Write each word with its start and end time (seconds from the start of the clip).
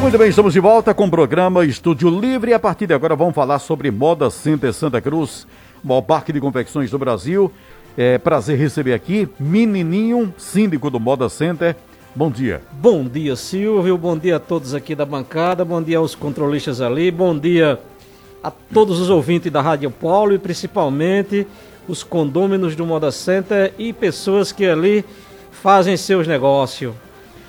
Muito 0.00 0.16
bem, 0.16 0.28
estamos 0.28 0.52
de 0.52 0.60
volta 0.60 0.94
com 0.94 1.06
o 1.06 1.10
programa 1.10 1.64
Estúdio 1.64 2.08
Livre. 2.08 2.54
A 2.54 2.58
partir 2.58 2.86
de 2.86 2.94
agora 2.94 3.16
vamos 3.16 3.34
falar 3.34 3.58
sobre 3.58 3.90
Moda 3.90 4.30
Center 4.30 4.72
Santa 4.72 5.00
Cruz, 5.00 5.46
o 5.82 5.88
maior 5.88 6.02
parque 6.02 6.32
de 6.32 6.40
confecções 6.40 6.90
do 6.90 6.98
Brasil. 6.98 7.52
É 7.96 8.16
prazer 8.16 8.56
receber 8.56 8.94
aqui 8.94 9.28
Menininho, 9.40 10.32
síndico 10.38 10.88
do 10.88 11.00
Moda 11.00 11.28
Center. 11.28 11.76
Bom 12.14 12.30
dia. 12.30 12.62
Bom 12.72 13.04
dia, 13.04 13.34
Silvio. 13.34 13.98
Bom 13.98 14.16
dia 14.16 14.36
a 14.36 14.40
todos 14.40 14.72
aqui 14.72 14.94
da 14.94 15.04
bancada. 15.04 15.64
Bom 15.64 15.82
dia 15.82 15.98
aos 15.98 16.14
controlistas 16.14 16.80
ali. 16.80 17.10
Bom 17.10 17.36
dia 17.36 17.78
a 18.42 18.50
todos 18.50 19.00
os 19.00 19.10
ouvintes 19.10 19.50
da 19.52 19.60
Rádio 19.60 19.90
Paulo 19.90 20.32
e 20.32 20.38
principalmente 20.38 21.46
os 21.88 22.04
condôminos 22.04 22.76
do 22.76 22.86
Moda 22.86 23.10
Center 23.10 23.74
e 23.76 23.92
pessoas 23.92 24.52
que 24.52 24.64
ali 24.64 25.04
fazem 25.50 25.96
seus 25.96 26.26
negócios. 26.26 26.94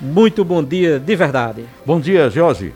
Muito 0.00 0.42
bom 0.46 0.64
dia, 0.64 0.98
de 0.98 1.14
verdade. 1.14 1.66
Bom 1.84 2.00
dia, 2.00 2.30
Jorge. 2.30 2.72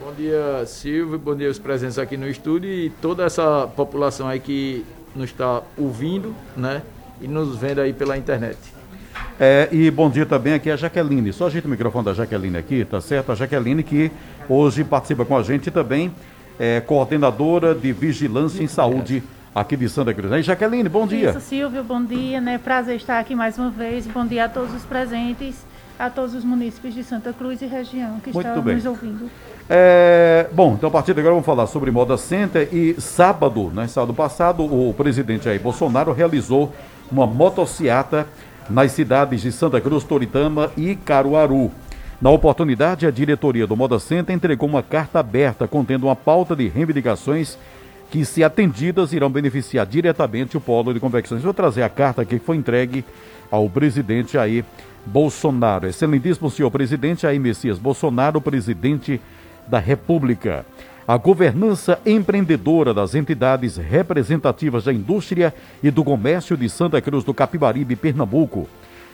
Bom 0.00 0.12
dia, 0.12 0.64
Silvio. 0.66 1.18
Bom 1.18 1.34
dia 1.34 1.48
aos 1.48 1.58
presentes 1.58 1.98
aqui 1.98 2.16
no 2.16 2.28
estúdio 2.28 2.70
e 2.70 2.90
toda 3.02 3.24
essa 3.24 3.68
população 3.74 4.28
aí 4.28 4.38
que 4.38 4.84
nos 5.14 5.30
está 5.30 5.62
ouvindo, 5.76 6.32
né? 6.56 6.82
E 7.20 7.26
nos 7.26 7.56
vendo 7.56 7.80
aí 7.80 7.92
pela 7.92 8.16
internet. 8.16 8.56
É, 9.38 9.68
e 9.72 9.90
bom 9.90 10.08
dia 10.08 10.24
também 10.24 10.54
aqui 10.54 10.70
a 10.70 10.76
Jaqueline. 10.76 11.32
Só 11.32 11.48
ajeita 11.48 11.66
o 11.66 11.70
microfone 11.70 12.04
da 12.04 12.14
Jaqueline 12.14 12.58
aqui, 12.58 12.84
tá 12.84 13.00
certo? 13.00 13.32
A 13.32 13.34
Jaqueline 13.34 13.82
que 13.82 14.12
hoje 14.48 14.84
participa 14.84 15.24
com 15.24 15.36
a 15.36 15.42
gente 15.42 15.72
também, 15.72 16.12
é 16.56 16.80
coordenadora 16.80 17.74
de 17.74 17.92
Vigilância 17.92 18.62
em 18.62 18.68
Saúde 18.68 19.24
aqui 19.52 19.76
de 19.76 19.88
Santa 19.88 20.14
Cruz. 20.14 20.32
E 20.32 20.42
Jaqueline, 20.42 20.88
bom 20.88 21.04
dia. 21.04 21.30
Isso, 21.30 21.40
Silvio, 21.40 21.82
bom 21.82 22.04
dia, 22.04 22.40
né? 22.40 22.58
Prazer 22.58 22.94
estar 22.94 23.18
aqui 23.18 23.34
mais 23.34 23.58
uma 23.58 23.70
vez. 23.70 24.06
Bom 24.06 24.24
dia 24.24 24.44
a 24.44 24.48
todos 24.48 24.72
os 24.72 24.84
presentes 24.84 25.68
a 26.00 26.08
todos 26.08 26.34
os 26.34 26.42
munícipes 26.42 26.94
de 26.94 27.04
Santa 27.04 27.30
Cruz 27.30 27.60
e 27.60 27.66
região 27.66 28.18
que 28.20 28.32
Muito 28.32 28.46
estão 28.48 28.62
bem. 28.62 28.76
nos 28.76 28.86
ouvindo. 28.86 29.30
É, 29.68 30.46
bom, 30.50 30.72
então 30.72 30.88
a 30.88 30.90
partir 30.90 31.12
de 31.12 31.20
agora 31.20 31.34
vamos 31.34 31.46
falar 31.46 31.66
sobre 31.66 31.90
Moda 31.90 32.16
Center 32.16 32.68
e 32.72 32.98
sábado, 32.98 33.70
né, 33.72 33.86
sábado 33.86 34.14
passado, 34.14 34.64
o 34.64 34.94
presidente 34.94 35.44
Jair 35.44 35.60
Bolsonaro 35.60 36.10
realizou 36.12 36.72
uma 37.12 37.26
motociata 37.26 38.26
nas 38.70 38.92
cidades 38.92 39.42
de 39.42 39.52
Santa 39.52 39.78
Cruz, 39.78 40.02
Toritama 40.02 40.72
e 40.74 40.96
Caruaru. 40.96 41.70
Na 42.20 42.30
oportunidade, 42.30 43.06
a 43.06 43.10
diretoria 43.10 43.66
do 43.66 43.76
Moda 43.76 43.98
Center 43.98 44.34
entregou 44.34 44.68
uma 44.68 44.82
carta 44.82 45.20
aberta 45.20 45.68
contendo 45.68 46.06
uma 46.06 46.16
pauta 46.16 46.56
de 46.56 46.66
reivindicações 46.68 47.58
que, 48.10 48.24
se 48.24 48.42
atendidas, 48.42 49.12
irão 49.12 49.30
beneficiar 49.30 49.86
diretamente 49.86 50.56
o 50.56 50.60
polo 50.60 50.92
de 50.92 51.00
convecções. 51.00 51.42
Vou 51.42 51.54
trazer 51.54 51.82
a 51.82 51.88
carta 51.88 52.24
que 52.24 52.38
foi 52.38 52.56
entregue 52.56 53.04
ao 53.50 53.68
presidente 53.70 54.32
Jair 54.32 54.64
Bolsonaro. 55.06 55.86
Excelentíssimo 55.86 56.50
senhor 56.50 56.70
presidente 56.70 57.22
Jair 57.22 57.40
Messias 57.40 57.78
Bolsonaro, 57.78 58.40
presidente 58.40 59.20
da 59.66 59.78
República. 59.78 60.66
A 61.06 61.16
governança 61.16 61.98
empreendedora 62.04 62.92
das 62.92 63.14
entidades 63.14 63.76
representativas 63.76 64.84
da 64.84 64.92
indústria 64.92 65.54
e 65.82 65.90
do 65.90 66.04
comércio 66.04 66.56
de 66.56 66.68
Santa 66.68 67.00
Cruz 67.00 67.24
do 67.24 67.34
Capibaribe, 67.34 67.96
Pernambuco, 67.96 68.68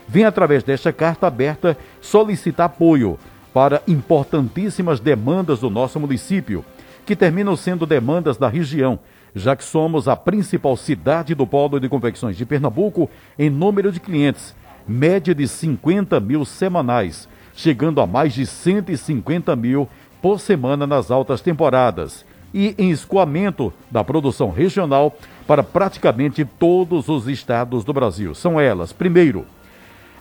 vem 0.08 0.24
através 0.24 0.62
desta 0.62 0.92
carta 0.92 1.26
aberta 1.26 1.76
solicitar 2.00 2.66
apoio 2.66 3.18
para 3.52 3.82
importantíssimas 3.88 5.00
demandas 5.00 5.60
do 5.60 5.70
nosso 5.70 5.98
município, 5.98 6.64
que 7.06 7.16
terminam 7.16 7.56
sendo 7.56 7.86
demandas 7.86 8.36
da 8.36 8.48
região, 8.48 8.98
já 9.34 9.56
que 9.56 9.64
somos 9.64 10.08
a 10.08 10.16
principal 10.16 10.76
cidade 10.76 11.34
do 11.34 11.46
polo 11.46 11.80
de 11.80 11.88
confecções 11.88 12.36
de 12.36 12.44
Pernambuco 12.44 13.08
em 13.38 13.48
número 13.48 13.90
de 13.90 14.00
clientes 14.00 14.54
média 14.86 15.34
de 15.34 15.48
50 15.48 16.20
mil 16.20 16.44
semanais, 16.44 17.28
chegando 17.54 18.00
a 18.00 18.06
mais 18.06 18.34
de 18.34 18.46
150 18.46 19.56
mil 19.56 19.88
por 20.22 20.38
semana 20.38 20.86
nas 20.86 21.10
altas 21.10 21.40
temporadas, 21.40 22.24
e 22.54 22.74
em 22.78 22.90
escoamento 22.90 23.72
da 23.90 24.04
produção 24.04 24.50
regional 24.50 25.16
para 25.46 25.62
praticamente 25.62 26.44
todos 26.44 27.08
os 27.08 27.26
estados 27.26 27.84
do 27.84 27.92
Brasil. 27.92 28.34
São 28.34 28.58
elas, 28.58 28.92
primeiro, 28.92 29.44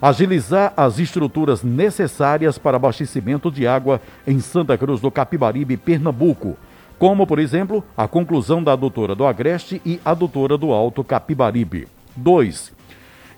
agilizar 0.02 0.74
as 0.76 1.00
estruturas 1.00 1.64
necessárias 1.64 2.58
para 2.58 2.78
abastecimento 2.78 3.50
de 3.50 3.66
água 3.66 4.02
em 4.28 4.40
Santa 4.40 4.78
Cruz 4.78 5.00
do 5.00 5.09
Capibaribe, 5.09 5.78
Pernambuco, 5.78 6.58
como, 6.98 7.28
por 7.28 7.40
exemplo, 7.40 7.84
a 7.96 8.08
conclusão 8.08 8.64
da 8.64 8.74
adutora 8.74 9.16
do 9.16 9.26
Agreste 9.26 9.82
e 9.86 10.00
adutora 10.04 10.58
do 10.58 10.72
Alto 10.72 11.04
Capibaribe. 11.04 11.88
2 12.16 12.76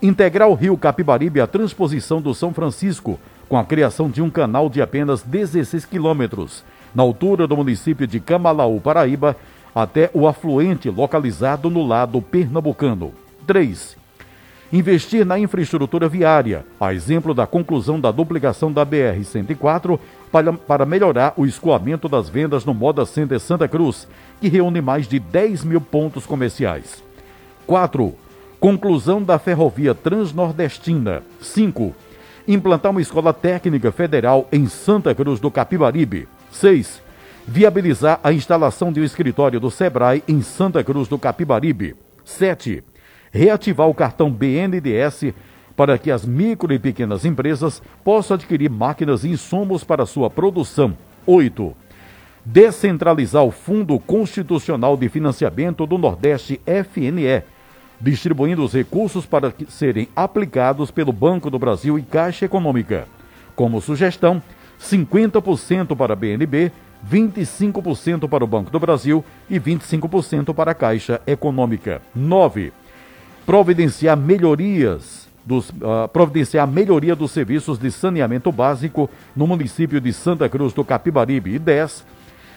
integrar 0.02 0.48
o 0.48 0.54
rio 0.54 0.78
Capibaribe 0.78 1.42
à 1.42 1.48
transposição 1.48 2.22
do 2.22 2.34
São 2.34 2.54
Francisco, 2.54 3.20
com 3.50 3.58
a 3.58 3.64
criação 3.64 4.10
de 4.10 4.22
um 4.22 4.30
canal 4.30 4.70
de 4.70 4.82
apenas 4.82 5.24
16 5.24 5.86
quilômetros, 5.86 6.64
na 6.94 7.04
altura 7.04 7.48
do 7.48 7.58
município 7.58 8.06
de 8.06 8.20
Camalaú, 8.20 8.80
Paraíba, 8.80 9.36
até 9.74 10.10
o 10.14 10.28
afluente 10.28 10.90
localizado 10.90 11.70
no 11.70 11.86
lado 11.86 12.22
pernambucano. 12.22 13.14
3. 13.46 13.98
Investir 14.72 15.26
na 15.26 15.40
infraestrutura 15.40 16.10
viária, 16.10 16.66
a 16.80 16.94
exemplo 16.94 17.34
da 17.34 17.48
conclusão 17.48 18.00
da 18.00 18.12
duplicação 18.12 18.72
da 18.72 18.86
BR-104, 18.86 19.98
para, 20.30 20.52
para 20.52 20.86
melhorar 20.86 21.34
o 21.38 21.46
escoamento 21.46 22.10
das 22.10 22.28
vendas 22.28 22.66
no 22.66 22.74
Moda 22.74 23.06
Center 23.06 23.40
Santa 23.40 23.68
Cruz, 23.68 24.08
que 24.42 24.50
reúne 24.50 24.82
mais 24.82 25.08
de 25.08 25.20
10 25.20 25.64
mil 25.64 25.80
pontos 25.80 26.26
comerciais. 26.26 27.02
4 27.66 28.14
Conclusão 28.60 29.22
da 29.22 29.38
Ferrovia 29.38 29.94
Transnordestina. 29.94 31.22
5. 31.40 31.94
Implantar 32.48 32.90
uma 32.92 33.02
escola 33.02 33.32
técnica 33.32 33.92
federal 33.92 34.48
em 34.52 34.68
Santa 34.68 35.14
Cruz 35.14 35.40
do 35.40 35.52
Capibaribe. 35.52 36.28
6. 36.52 37.02
Viabilizar 37.48 38.20
a 38.24 38.34
instalação 38.34 38.92
de 38.92 39.00
um 39.00 39.04
escritório 39.04 39.60
do 39.60 39.70
Sebrae 39.70 40.24
em 40.28 40.42
Santa 40.42 40.84
Cruz 40.84 41.08
do 41.08 41.20
Capibaribe. 41.20 41.96
7. 42.26 42.84
Reativar 43.32 43.88
o 43.88 43.94
cartão 43.94 44.32
BNDS 44.32 45.34
para 45.76 45.98
que 45.98 46.10
as 46.10 46.26
micro 46.26 46.74
e 46.74 46.80
pequenas 46.80 47.24
empresas 47.24 47.82
possam 48.04 48.36
adquirir 48.36 48.70
máquinas 48.70 49.24
e 49.24 49.30
insumos 49.30 49.84
para 49.84 50.06
sua 50.06 50.30
produção. 50.30 50.98
8. 51.26 51.76
Descentralizar 52.44 53.44
o 53.44 53.52
Fundo 53.52 54.00
Constitucional 54.00 54.98
de 54.98 55.10
Financiamento 55.10 55.86
do 55.86 55.98
Nordeste 55.98 56.60
FNE 56.66 57.44
distribuindo 58.00 58.64
os 58.64 58.74
recursos 58.74 59.26
para 59.26 59.54
serem 59.70 60.08
aplicados 60.16 60.92
pelo 60.92 61.12
Banco 61.12 61.50
do 61.50 61.60
Brasil 61.60 61.98
e 61.98 62.04
Caixa 62.04 62.46
Econômica. 62.46 63.08
Como 63.56 63.82
sugestão, 63.82 64.42
50% 64.80 65.96
para 65.96 66.14
a 66.14 66.16
BNB, 66.16 66.72
25% 67.10 68.28
para 68.28 68.44
o 68.44 68.48
Banco 68.48 68.70
do 68.70 68.80
Brasil 68.80 69.26
e 69.50 69.60
25% 69.60 70.54
para 70.54 70.72
a 70.72 70.76
Caixa 70.76 71.22
Econômica. 71.26 72.02
9. 72.16 72.72
Providenciar 73.48 74.18
melhorias 74.18 75.26
dos, 75.46 75.70
uh, 75.70 76.08
providenciar 76.12 76.66
a 76.66 76.72
melhoria 76.72 77.16
dos 77.16 77.32
serviços 77.32 77.80
de 77.80 77.90
saneamento 77.90 78.52
básico 78.52 79.10
no 79.34 79.48
município 79.48 80.02
de 80.02 80.12
Santa 80.12 80.50
Cruz 80.50 80.74
do 80.74 80.84
Capibaribe. 80.84 81.56
E 81.56 81.58
10 81.58 82.06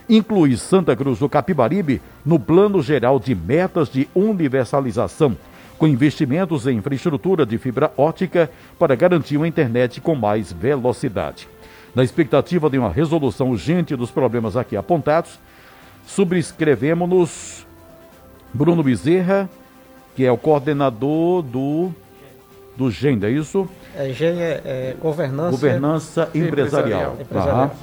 inclui 0.08 0.56
Santa 0.56 0.96
Cruz 0.96 1.20
do 1.20 1.28
Capibaribe 1.28 2.02
no 2.26 2.40
Plano 2.40 2.82
Geral 2.82 3.20
de 3.20 3.36
Metas 3.36 3.88
de 3.88 4.08
Universalização, 4.12 5.36
com 5.78 5.86
investimentos 5.86 6.66
em 6.66 6.78
infraestrutura 6.78 7.46
de 7.46 7.56
fibra 7.56 7.92
ótica 7.96 8.50
para 8.76 8.96
garantir 8.96 9.36
uma 9.36 9.46
internet 9.46 10.00
com 10.00 10.16
mais 10.16 10.52
velocidade. 10.52 11.48
Na 11.94 12.02
expectativa 12.02 12.68
de 12.68 12.78
uma 12.78 12.90
resolução 12.90 13.50
urgente 13.50 13.94
dos 13.94 14.10
problemas 14.10 14.56
aqui 14.56 14.76
apontados, 14.76 15.38
subscrevemos-nos 16.04 17.64
Bruno 18.52 18.82
Bezerra, 18.82 19.48
que 20.14 20.24
é 20.24 20.32
o 20.32 20.36
coordenador 20.36 21.42
do, 21.42 21.90
do 22.76 22.90
GEM, 22.90 23.18
é 23.22 23.30
isso? 23.30 23.68
É, 23.96 24.12
GEM 24.12 24.40
é, 24.40 24.60
é 24.64 24.96
governança, 25.00 25.50
governança 25.50 26.30
empresarial. 26.34 27.16
empresarial. 27.20 27.76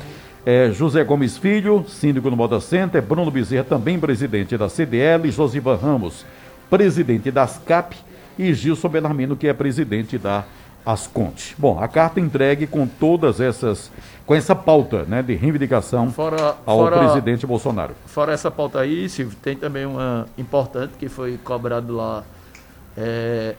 é, 0.46 0.72
José 0.72 1.04
Gomes 1.04 1.38
Filho, 1.38 1.86
síndico 1.88 2.30
no 2.30 2.38
Moda 2.38 2.60
Center, 2.60 3.02
Bruno 3.02 3.30
Bezerra, 3.30 3.64
também 3.64 4.00
presidente 4.00 4.58
da 4.58 4.70
CDL, 4.70 5.30
Josivan 5.32 5.76
Ramos, 5.76 6.26
presidente 6.70 7.30
das 7.32 7.58
CAP 7.66 7.96
e 8.40 8.54
Gilson 8.54 8.90
Belarmino, 8.90 9.36
que 9.36 9.48
é 9.48 9.54
presidente 9.54 10.18
da 10.18 10.46
Asconte. 10.94 11.56
Bom, 11.58 11.80
a 11.80 11.88
carta 11.88 12.20
entregue 12.20 12.68
com 12.68 12.88
todas 12.88 13.40
essas, 13.40 13.92
com 14.26 14.34
essa 14.34 14.56
pauta 14.56 15.04
né, 15.04 15.22
de 15.22 15.36
reivindicação 15.36 16.12
fora, 16.12 16.56
ao 16.66 16.78
fora, 16.78 17.00
presidente 17.00 17.46
Bolsonaro. 17.46 17.94
Fora 18.06 18.34
essa 18.34 18.50
pauta 18.50 18.80
aí, 18.80 19.10
Silvio, 19.10 19.38
tem 19.42 19.56
também 19.56 19.86
uma 19.86 20.28
importante 20.38 20.94
que 20.98 21.10
foi 21.10 21.38
cobrado 21.44 21.96
lá 21.96 22.24
é, 22.96 23.56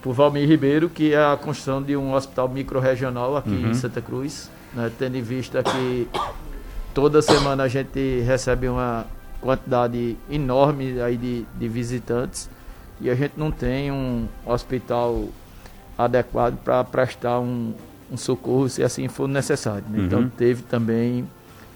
por 0.00 0.14
Valmir 0.14 0.48
Ribeiro, 0.48 0.88
que 0.88 1.12
é 1.12 1.22
a 1.22 1.36
construção 1.36 1.82
de 1.82 1.96
um 1.96 2.14
hospital 2.14 2.48
micro-regional 2.48 3.36
aqui 3.36 3.50
uhum. 3.50 3.70
em 3.70 3.74
Santa 3.74 4.00
Cruz 4.00 4.50
né, 4.72 4.90
tendo 4.98 5.16
em 5.16 5.22
vista 5.22 5.62
que 5.62 6.08
toda 6.94 7.22
semana 7.22 7.64
a 7.64 7.68
gente 7.68 8.20
recebe 8.20 8.68
uma 8.68 9.06
quantidade 9.40 10.16
enorme 10.30 11.00
aí 11.00 11.16
de, 11.16 11.46
de 11.54 11.68
visitantes 11.68 12.50
e 13.00 13.08
a 13.08 13.14
gente 13.14 13.34
não 13.36 13.50
tem 13.50 13.92
um 13.92 14.26
hospital 14.44 15.28
adequado 15.98 16.56
para 16.64 16.84
prestar 16.84 17.40
um, 17.40 17.74
um 18.10 18.16
socorro 18.16 18.68
se 18.68 18.82
assim 18.82 19.08
for 19.08 19.26
necessário. 19.28 19.84
Né? 19.90 20.04
Então 20.06 20.20
Uhum. 20.20 20.28
teve 20.28 20.62
também 20.62 21.28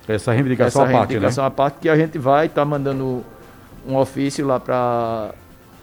Essa 0.08 0.32
reivindicação 0.32 0.82
essa 0.82 0.90
à 0.90 0.92
parte, 0.94 1.08
reivindicação 1.10 1.44
né? 1.44 1.48
à 1.48 1.50
parte 1.50 1.78
que 1.80 1.88
a 1.88 1.96
gente 1.96 2.16
vai 2.18 2.46
estar 2.46 2.64
mandando 2.64 3.24
um 3.86 3.96
ofício 3.96 4.46
lá 4.46 4.60
para 4.60 5.32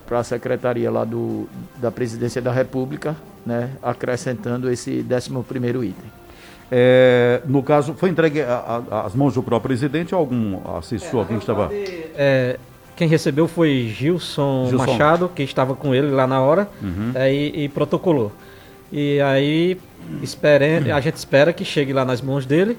para 0.08 0.20
a 0.20 0.24
secretaria 0.24 0.90
lá 0.90 1.06
do, 1.06 1.48
da 1.78 1.92
Presidência 1.92 2.42
da 2.42 2.52
República, 2.52 3.16
né, 3.46 3.70
acrescentando 3.80 4.68
esse 4.68 5.06
11 5.08 5.30
primeiro 5.48 5.84
item. 5.84 6.12
É, 6.72 7.44
no 7.46 7.62
caso, 7.62 7.94
foi 7.94 8.10
entregue 8.10 8.42
às 8.90 9.14
mãos 9.14 9.36
do 9.36 9.44
próprio 9.44 9.70
presidente 9.70 10.16
ou 10.16 10.20
algum 10.20 10.78
assessor 10.78 11.28
que 11.28 11.36
estava... 11.36 11.70
É, 11.72 12.58
quem 13.00 13.08
recebeu 13.08 13.48
foi 13.48 13.94
Gilson, 13.98 14.68
Gilson. 14.70 14.86
Machado, 14.86 15.32
que 15.34 15.42
estava 15.42 15.74
com 15.74 15.96
ele 15.96 16.12
lá 16.12 16.28
na 16.28 16.42
hora, 16.42 16.68
Uhum. 16.82 17.14
é, 17.16 17.34
e, 17.34 17.64
e 17.64 17.70
protocolou. 17.70 18.30
E 18.92 19.22
aí 19.22 19.80
espere, 20.22 20.92
a 20.92 21.00
gente 21.00 21.16
espera 21.16 21.54
que 21.54 21.64
chegue 21.64 21.94
lá 21.94 22.04
nas 22.04 22.22
mãos 22.22 22.46
dele, 22.46 22.78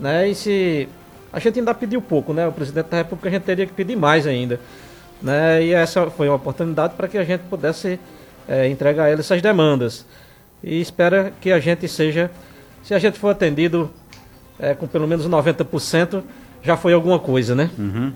né? 0.00 0.28
E 0.28 0.34
se 0.34 0.88
a 1.32 1.38
gente 1.38 1.60
ainda 1.60 1.72
pediu 1.72 2.02
pouco, 2.02 2.32
né? 2.32 2.48
O 2.48 2.52
presidente 2.52 2.86
da 2.88 2.96
República 2.96 3.28
a 3.28 3.32
gente 3.32 3.44
teria 3.44 3.64
que 3.64 3.72
pedir 3.72 3.94
mais 3.94 4.26
ainda, 4.26 4.58
né? 5.22 5.62
E 5.62 5.72
essa 5.72 6.10
foi 6.10 6.26
uma 6.28 6.34
oportunidade 6.34 6.94
para 6.94 7.06
que 7.06 7.16
a 7.16 7.22
gente 7.22 7.42
pudesse 7.42 8.00
é, 8.48 8.66
entregar 8.68 9.04
a 9.04 9.10
ele 9.12 9.20
essas 9.20 9.40
demandas. 9.40 10.04
E 10.64 10.80
espera 10.80 11.32
que 11.40 11.52
a 11.52 11.60
gente 11.60 11.86
seja, 11.86 12.28
se 12.82 12.92
a 12.92 12.98
gente 12.98 13.20
for 13.20 13.28
atendido 13.28 13.88
é, 14.58 14.74
com 14.74 14.88
pelo 14.88 15.06
menos 15.06 15.28
90%, 15.28 16.22
já 16.60 16.76
foi 16.76 16.92
alguma 16.92 17.20
coisa, 17.20 17.54
né? 17.54 17.70
Uhum. 17.78 18.12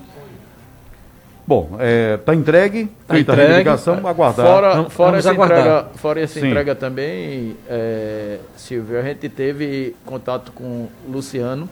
Bom, 1.47 1.69
está 2.17 2.33
entregue, 2.33 2.85
Tá 3.07 3.13
feita 3.13 3.31
a 3.31 3.35
entregue. 3.35 3.49
reivindicação, 3.53 4.07
aguardar. 4.07 4.45
Fora, 4.47 4.89
fora, 4.89 5.17
essa 5.17 5.29
aguardar. 5.29 5.59
entrega, 5.59 5.85
fora 5.95 6.19
essa 6.21 6.39
Sim. 6.39 6.47
entrega 6.47 6.73
também, 6.73 7.55
é, 7.69 8.39
Silvio, 8.57 8.97
a 8.99 9.03
gente 9.03 9.29
teve 9.29 9.95
contato 10.05 10.51
com 10.51 10.87
Luciano, 11.07 11.69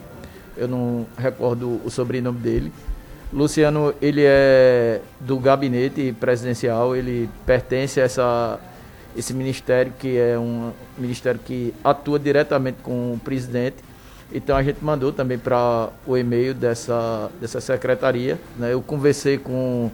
eu 0.56 0.68
não 0.68 1.04
recordo 1.18 1.80
o 1.84 1.90
sobrenome 1.90 2.38
dele. 2.38 2.72
Luciano, 3.32 3.92
ele 4.00 4.22
é 4.24 5.00
do 5.18 5.38
gabinete 5.40 6.14
presidencial, 6.20 6.94
ele 6.94 7.28
pertence 7.44 8.00
a 8.00 8.04
essa, 8.04 8.60
esse 9.16 9.34
ministério 9.34 9.92
que 9.98 10.16
é 10.16 10.38
um 10.38 10.70
ministério 10.96 11.40
que 11.44 11.74
atua 11.82 12.16
diretamente 12.20 12.78
com 12.80 13.14
o 13.14 13.18
presidente. 13.18 13.78
Então 14.34 14.56
a 14.56 14.62
gente 14.62 14.84
mandou 14.84 15.12
também 15.12 15.38
para 15.38 15.88
o 16.06 16.16
e-mail 16.16 16.52
dessa, 16.54 17.30
dessa 17.40 17.60
secretaria. 17.60 18.38
né? 18.58 18.72
Eu 18.72 18.82
conversei 18.82 19.38
com 19.38 19.90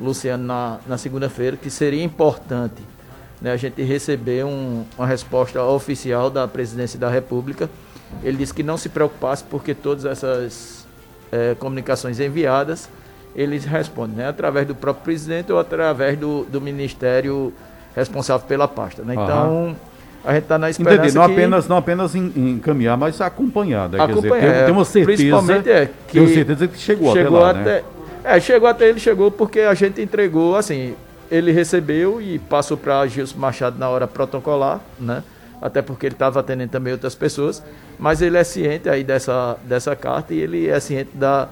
o 0.00 0.02
Luciano 0.02 0.42
na, 0.44 0.78
na 0.86 0.96
segunda-feira 0.96 1.56
que 1.58 1.68
seria 1.70 2.02
importante 2.02 2.82
né, 3.40 3.52
a 3.52 3.56
gente 3.56 3.82
receber 3.82 4.44
um- 4.44 4.84
uma 4.96 5.06
resposta 5.06 5.62
oficial 5.62 6.30
da 6.30 6.48
presidência 6.48 6.98
da 6.98 7.10
República. 7.10 7.68
Ele 8.22 8.36
disse 8.38 8.54
que 8.54 8.62
não 8.62 8.76
se 8.78 8.88
preocupasse 8.88 9.44
porque 9.44 9.74
todas 9.74 10.04
essas 10.06 10.86
eh, 11.30 11.54
comunicações 11.58 12.18
enviadas 12.20 12.88
eles 13.34 13.64
respondem, 13.64 14.16
né, 14.16 14.28
através 14.28 14.66
do 14.66 14.74
próprio 14.74 15.04
presidente 15.04 15.50
ou 15.52 15.58
através 15.58 16.18
do, 16.18 16.44
do 16.44 16.60
ministério 16.60 17.52
responsável 17.96 18.46
pela 18.46 18.68
pasta. 18.68 19.02
Né? 19.02 19.14
Então 19.24 19.76
a 20.24 20.32
gente 20.34 20.42
está 20.44 20.58
na 20.58 20.70
esperança 20.70 21.02
Entendi, 21.02 21.14
não 21.14 21.26
que- 21.26 21.32
apenas, 21.32 21.68
não 21.68 21.76
apenas 21.76 22.14
encaminhar, 22.14 22.96
mas 22.96 23.20
acompanhar, 23.20 23.88
né? 23.88 23.98
Quer 23.98 24.06
dizer, 24.06 24.18
Acompanhar, 24.28 24.54
tem, 24.54 24.64
tem 24.64 24.74
uma 24.74 24.84
certeza, 24.84 25.16
principalmente 25.16 25.70
é 25.70 25.86
que 26.06 26.12
tenho 26.12 26.28
certeza 26.28 26.68
que 26.68 26.78
chegou, 26.78 27.12
chegou 27.12 27.44
até 27.44 27.58
lá, 27.58 27.64
né? 27.64 27.82
até, 28.22 28.36
é, 28.36 28.40
chegou 28.40 28.68
até 28.68 28.88
ele, 28.88 29.00
chegou 29.00 29.30
porque 29.30 29.60
a 29.60 29.74
gente 29.74 30.00
entregou, 30.00 30.54
assim, 30.56 30.94
ele 31.30 31.50
recebeu 31.50 32.20
e 32.20 32.38
passou 32.38 32.76
para 32.76 33.06
Gilson 33.06 33.38
Machado 33.38 33.78
na 33.78 33.88
hora 33.88 34.06
protocolar, 34.06 34.80
né? 35.00 35.22
Até 35.60 35.80
porque 35.80 36.06
ele 36.06 36.14
estava 36.14 36.40
atendendo 36.40 36.70
também 36.70 36.92
outras 36.92 37.14
pessoas, 37.14 37.62
mas 37.98 38.20
ele 38.20 38.36
é 38.36 38.44
ciente 38.44 38.88
aí 38.88 39.02
dessa, 39.04 39.56
dessa 39.64 39.94
carta 39.96 40.34
e 40.34 40.40
ele 40.40 40.68
é 40.68 40.78
ciente 40.80 41.10
da, 41.14 41.48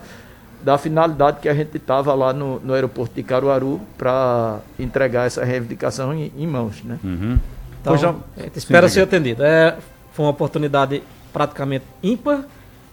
da 0.63 0.77
finalidade 0.77 1.39
que 1.41 1.49
a 1.49 1.55
gente 1.55 1.77
estava 1.77 2.13
lá 2.13 2.33
no, 2.33 2.61
no 2.61 2.75
aeroporto 2.75 3.15
de 3.15 3.23
Caruaru 3.23 3.81
para 3.97 4.59
entregar 4.79 5.27
essa 5.27 5.45
reivindicação 5.45 6.13
em, 6.13 6.33
em 6.37 6.47
mãos, 6.47 6.83
né? 6.85 6.99
Uhum. 7.03 7.39
Então, 7.81 7.97
já- 7.97 8.15
a 8.37 8.43
gente 8.43 8.59
espera 8.59 8.89
ser 8.89 9.01
atendido. 9.03 9.43
É, 9.43 9.77
foi 10.13 10.25
uma 10.25 10.31
oportunidade 10.31 11.03
praticamente 11.33 11.85
ímpar 12.03 12.45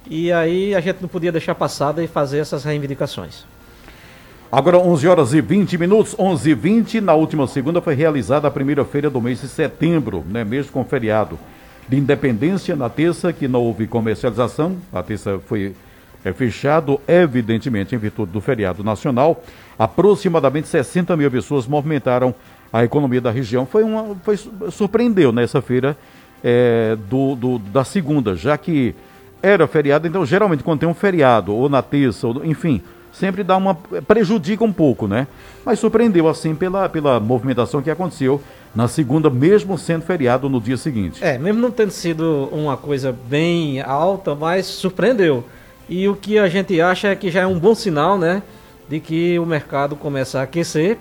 e 0.09 0.31
aí 0.31 0.73
a 0.75 0.79
gente 0.79 1.01
não 1.01 1.09
podia 1.09 1.31
deixar 1.31 1.55
passada 1.55 2.03
e 2.03 2.07
fazer 2.07 2.39
essas 2.39 2.63
reivindicações. 2.63 3.45
Agora 4.49 4.77
11 4.77 5.05
horas 5.07 5.33
e 5.33 5.41
20 5.41 5.77
minutos, 5.77 6.15
11 6.17 6.51
e 6.51 6.53
20 6.53 7.01
na 7.01 7.13
última 7.13 7.45
segunda 7.47 7.81
foi 7.81 7.95
realizada 7.95 8.47
a 8.47 8.51
primeira 8.51 8.85
feira 8.85 9.09
do 9.09 9.19
mês 9.19 9.41
de 9.41 9.47
setembro, 9.49 10.23
né, 10.29 10.45
mesmo 10.45 10.71
com 10.71 10.85
feriado 10.85 11.37
de 11.89 11.97
independência 11.97 12.73
na 12.75 12.87
terça, 12.89 13.33
que 13.33 13.47
não 13.47 13.61
houve 13.61 13.87
comercialização, 13.87 14.77
a 14.93 15.03
terça 15.03 15.39
foi 15.47 15.73
é, 16.23 16.31
fechado, 16.33 16.99
evidentemente, 17.07 17.93
em 17.93 17.97
virtude 17.97 18.31
do 18.31 18.41
feriado 18.41 18.83
nacional. 18.83 19.41
Aproximadamente 19.77 20.67
60 20.67 21.15
mil 21.15 21.29
pessoas 21.29 21.67
movimentaram 21.67 22.33
a 22.71 22.83
economia 22.83 23.21
da 23.21 23.31
região. 23.31 23.65
Foi 23.65 23.83
uma, 23.83 24.15
foi, 24.23 24.37
surpreendeu 24.71 25.31
nessa 25.31 25.61
feira 25.61 25.97
é, 26.43 26.97
do, 27.09 27.35
do- 27.35 27.59
da 27.59 27.83
segunda, 27.83 28.35
já 28.35 28.57
que 28.57 28.93
era 29.41 29.67
feriado, 29.67 30.07
então 30.07 30.25
geralmente 30.25 30.63
quando 30.63 30.79
tem 30.79 30.89
um 30.89 30.93
feriado, 30.93 31.53
ou 31.53 31.69
na 31.69 31.81
terça, 31.81 32.27
ou, 32.27 32.43
enfim, 32.45 32.81
sempre 33.13 33.43
dá 33.43 33.55
uma. 33.57 33.75
prejudica 33.75 34.63
um 34.63 34.73
pouco, 34.73 35.07
né? 35.07 35.27
Mas 35.65 35.79
surpreendeu 35.79 36.27
assim 36.27 36.55
pela, 36.55 36.87
pela 36.89 37.19
movimentação 37.19 37.81
que 37.81 37.89
aconteceu 37.89 38.41
na 38.75 38.87
segunda, 38.87 39.29
mesmo 39.29 39.77
sendo 39.77 40.03
feriado 40.03 40.49
no 40.49 40.59
dia 40.61 40.77
seguinte. 40.77 41.23
É, 41.23 41.37
mesmo 41.37 41.59
não 41.61 41.71
tendo 41.71 41.91
sido 41.91 42.49
uma 42.51 42.77
coisa 42.77 43.15
bem 43.27 43.81
alta, 43.81 44.35
mas 44.35 44.65
surpreendeu. 44.65 45.43
E 45.89 46.07
o 46.07 46.15
que 46.15 46.37
a 46.37 46.47
gente 46.47 46.79
acha 46.81 47.07
é 47.09 47.15
que 47.15 47.31
já 47.31 47.41
é 47.41 47.47
um 47.47 47.57
bom 47.57 47.73
sinal, 47.73 48.17
né? 48.17 48.43
De 48.89 48.99
que 48.99 49.37
o 49.39 49.45
mercado 49.45 49.95
começa 49.95 50.39
a 50.39 50.43
aquecer 50.43 50.97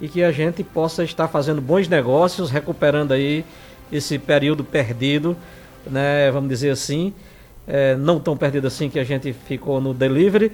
e 0.00 0.08
que 0.08 0.22
a 0.22 0.30
gente 0.30 0.62
possa 0.62 1.04
estar 1.04 1.28
fazendo 1.28 1.60
bons 1.60 1.88
negócios, 1.88 2.50
recuperando 2.50 3.12
aí 3.12 3.44
esse 3.90 4.18
período 4.18 4.64
perdido, 4.64 5.36
né? 5.86 6.30
Vamos 6.30 6.48
dizer 6.48 6.70
assim. 6.70 7.12
É, 7.68 7.96
não 7.96 8.20
tão 8.20 8.36
perdido 8.36 8.66
assim 8.68 8.88
que 8.88 8.98
a 8.98 9.02
gente 9.04 9.32
ficou 9.32 9.80
no 9.80 9.92
delivery, 9.92 10.52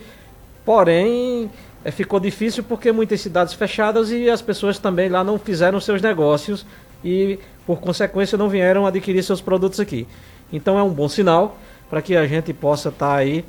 porém 0.64 1.50
é, 1.84 1.90
ficou 1.90 2.18
difícil 2.18 2.64
porque 2.64 2.90
muitas 2.90 3.20
cidades 3.20 3.52
fechadas 3.52 4.10
e 4.10 4.30
as 4.30 4.40
pessoas 4.40 4.78
também 4.78 5.10
lá 5.10 5.22
não 5.22 5.38
fizeram 5.38 5.78
seus 5.78 6.00
negócios 6.00 6.64
e 7.04 7.38
por 7.66 7.80
consequência 7.80 8.38
não 8.38 8.48
vieram 8.48 8.86
adquirir 8.86 9.22
seus 9.22 9.42
produtos 9.42 9.78
aqui. 9.78 10.06
Então 10.50 10.78
é 10.78 10.82
um 10.82 10.90
bom 10.90 11.08
sinal 11.08 11.58
para 11.90 12.00
que 12.00 12.16
a 12.16 12.26
gente 12.26 12.52
possa 12.54 12.88
estar 12.88 13.14
aí 13.14 13.44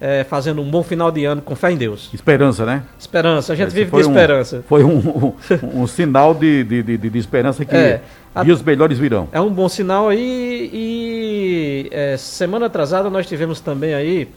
é, 0.00 0.24
fazendo 0.24 0.60
um 0.60 0.70
bom 0.70 0.82
final 0.82 1.10
de 1.10 1.24
ano 1.24 1.40
com 1.40 1.54
fé 1.56 1.70
em 1.72 1.76
Deus. 1.76 2.10
Esperança, 2.12 2.66
né? 2.66 2.82
Esperança, 2.98 3.52
a 3.52 3.56
gente 3.56 3.68
Esse 3.68 3.76
vive 3.76 3.90
de 3.90 3.96
um- 3.96 4.00
esperança. 4.10 4.64
Foi 4.68 4.84
um, 4.84 4.98
um, 4.98 5.82
um 5.82 5.86
sinal 5.86 6.34
de, 6.34 6.62
de, 6.64 6.82
de, 6.82 6.98
de 6.98 7.18
esperança 7.18 7.64
que 7.64 7.74
É, 7.74 8.02
a- 8.34 8.44
dias 8.44 8.60
melhores 8.62 8.98
virão. 8.98 9.28
É 9.32 9.40
um 9.40 9.50
bom 9.50 9.68
sinal 9.68 10.08
aí 10.08 10.70
e 10.72 11.88
é, 11.90 12.16
semana 12.16 12.66
atrasada 12.66 13.08
nós 13.08 13.26
tivemos 13.26 13.60
também 13.60 13.94
aí 13.94 14.28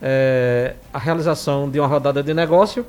é, 0.00 0.74
a 0.92 0.98
realização 0.98 1.68
de 1.68 1.78
uma 1.78 1.86
rodada 1.86 2.22
de 2.22 2.32
negócio 2.34 2.84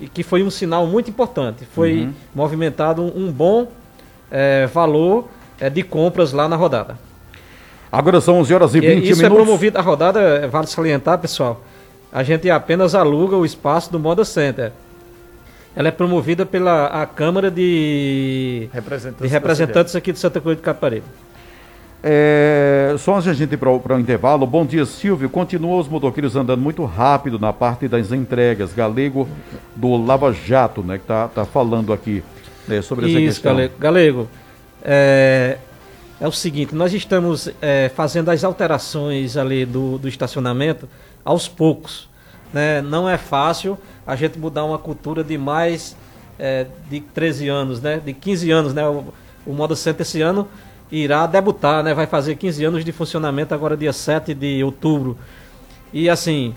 e 0.00 0.06
que 0.08 0.22
foi 0.22 0.42
um 0.42 0.50
sinal 0.50 0.86
muito 0.86 1.10
importante. 1.10 1.64
Foi 1.74 2.02
Uhum. 2.02 2.12
movimentado 2.34 3.02
um, 3.02 3.26
um 3.26 3.32
bom 3.32 3.68
é, 4.30 4.66
valor 4.66 5.28
é, 5.58 5.68
de 5.70 5.82
compras 5.82 6.32
lá 6.32 6.48
na 6.48 6.56
rodada. 6.56 6.98
Agora 7.90 8.20
são 8.20 8.38
11 8.40 8.54
horas 8.54 8.74
e 8.74 8.78
E 8.78 8.80
20 8.80 9.04
isso 9.10 9.20
é 9.20 9.24
minutos. 9.24 9.44
promovido, 9.44 9.78
a 9.78 9.80
rodada, 9.80 10.20
é, 10.20 10.46
vale 10.46 10.66
salientar, 10.66 11.18
pessoal, 11.18 11.62
a 12.12 12.22
gente 12.22 12.50
apenas 12.50 12.94
aluga 12.94 13.36
o 13.36 13.44
espaço 13.44 13.90
do 13.90 13.98
Moda 13.98 14.24
Center. 14.24 14.72
Ela 15.76 15.88
é 15.88 15.90
promovida 15.90 16.44
pela 16.44 16.86
a 16.86 17.06
Câmara 17.06 17.50
de, 17.50 18.68
Representantes 18.72 19.22
de 19.22 19.28
Representantes 19.28 19.96
aqui 19.96 20.12
de 20.12 20.18
Santa 20.18 20.40
Cruz 20.40 20.56
de 20.56 20.62
Caparibe. 20.62 21.04
É, 22.02 22.94
só 22.98 23.14
antes 23.14 23.24
de 23.24 23.30
a 23.30 23.34
gente 23.34 23.54
ir 23.54 23.56
para 23.56 23.96
o 23.96 24.00
intervalo, 24.00 24.46
bom 24.46 24.64
dia 24.64 24.84
Silvio. 24.86 25.28
Continua 25.28 25.80
os 25.80 25.88
motoqueiros 25.88 26.36
andando 26.36 26.60
muito 26.60 26.84
rápido 26.84 27.38
na 27.38 27.52
parte 27.52 27.88
das 27.88 28.12
entregas. 28.12 28.72
Galego 28.72 29.28
do 29.74 29.96
Lava 29.96 30.32
Jato, 30.32 30.82
né? 30.82 30.98
Que 30.98 31.04
tá, 31.04 31.28
tá 31.28 31.44
falando 31.44 31.92
aqui 31.92 32.22
né, 32.66 32.82
sobre 32.82 33.06
essa 33.06 33.18
Isso, 33.18 33.34
questão. 33.34 33.52
Galego. 33.52 33.74
Galego, 33.78 34.28
é, 34.82 35.58
é 36.20 36.26
o 36.26 36.32
seguinte, 36.32 36.74
nós 36.74 36.92
estamos 36.92 37.48
é, 37.62 37.90
fazendo 37.94 38.30
as 38.30 38.42
alterações 38.42 39.36
ali 39.36 39.64
do, 39.64 39.98
do 39.98 40.08
estacionamento 40.08 40.88
aos 41.24 41.46
poucos. 41.46 42.08
Né? 42.52 42.82
Não 42.82 43.08
é 43.08 43.16
fácil 43.16 43.78
a 44.06 44.16
gente 44.16 44.38
mudar 44.38 44.64
uma 44.64 44.78
cultura 44.78 45.22
de 45.22 45.38
mais 45.38 45.96
é, 46.38 46.66
de 46.90 47.00
13 47.00 47.48
anos, 47.48 47.80
né? 47.80 48.00
de 48.04 48.12
15 48.12 48.50
anos. 48.50 48.74
Né? 48.74 48.86
O, 48.86 49.14
o 49.46 49.52
Moda 49.52 49.76
Center 49.76 50.02
esse 50.02 50.20
ano 50.20 50.48
irá 50.90 51.26
debutar, 51.26 51.84
né? 51.84 51.94
vai 51.94 52.06
fazer 52.06 52.34
15 52.34 52.64
anos 52.64 52.84
de 52.84 52.90
funcionamento 52.90 53.54
agora 53.54 53.76
dia 53.76 53.92
7 53.92 54.34
de 54.34 54.64
outubro. 54.64 55.16
E 55.92 56.10
assim, 56.10 56.52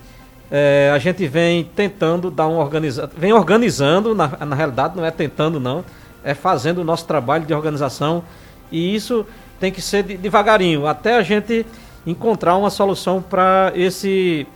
é, 0.49 0.91
a 0.91 0.97
gente 0.97 1.27
vem 1.27 1.63
tentando 1.63 2.31
dar 2.31 2.47
um 2.47 2.57
organizado, 2.57 3.11
vem 3.15 3.31
organizando, 3.31 4.15
na, 4.15 4.27
na 4.43 4.55
realidade 4.55 4.97
não 4.97 5.05
é 5.05 5.11
tentando 5.11 5.59
não, 5.59 5.85
é 6.23 6.33
fazendo 6.33 6.79
o 6.79 6.83
nosso 6.83 7.05
trabalho 7.05 7.45
de 7.45 7.53
organização 7.53 8.23
e 8.71 8.95
isso 8.95 9.25
tem 9.61 9.71
que 9.71 9.81
ser 9.81 10.01
de, 10.01 10.17
devagarinho, 10.17 10.87
até 10.87 11.15
a 11.15 11.21
gente 11.21 11.65
encontrar 12.05 12.57
uma 12.57 12.71
solução 12.71 13.21
para 13.21 13.71
esse, 13.75 14.47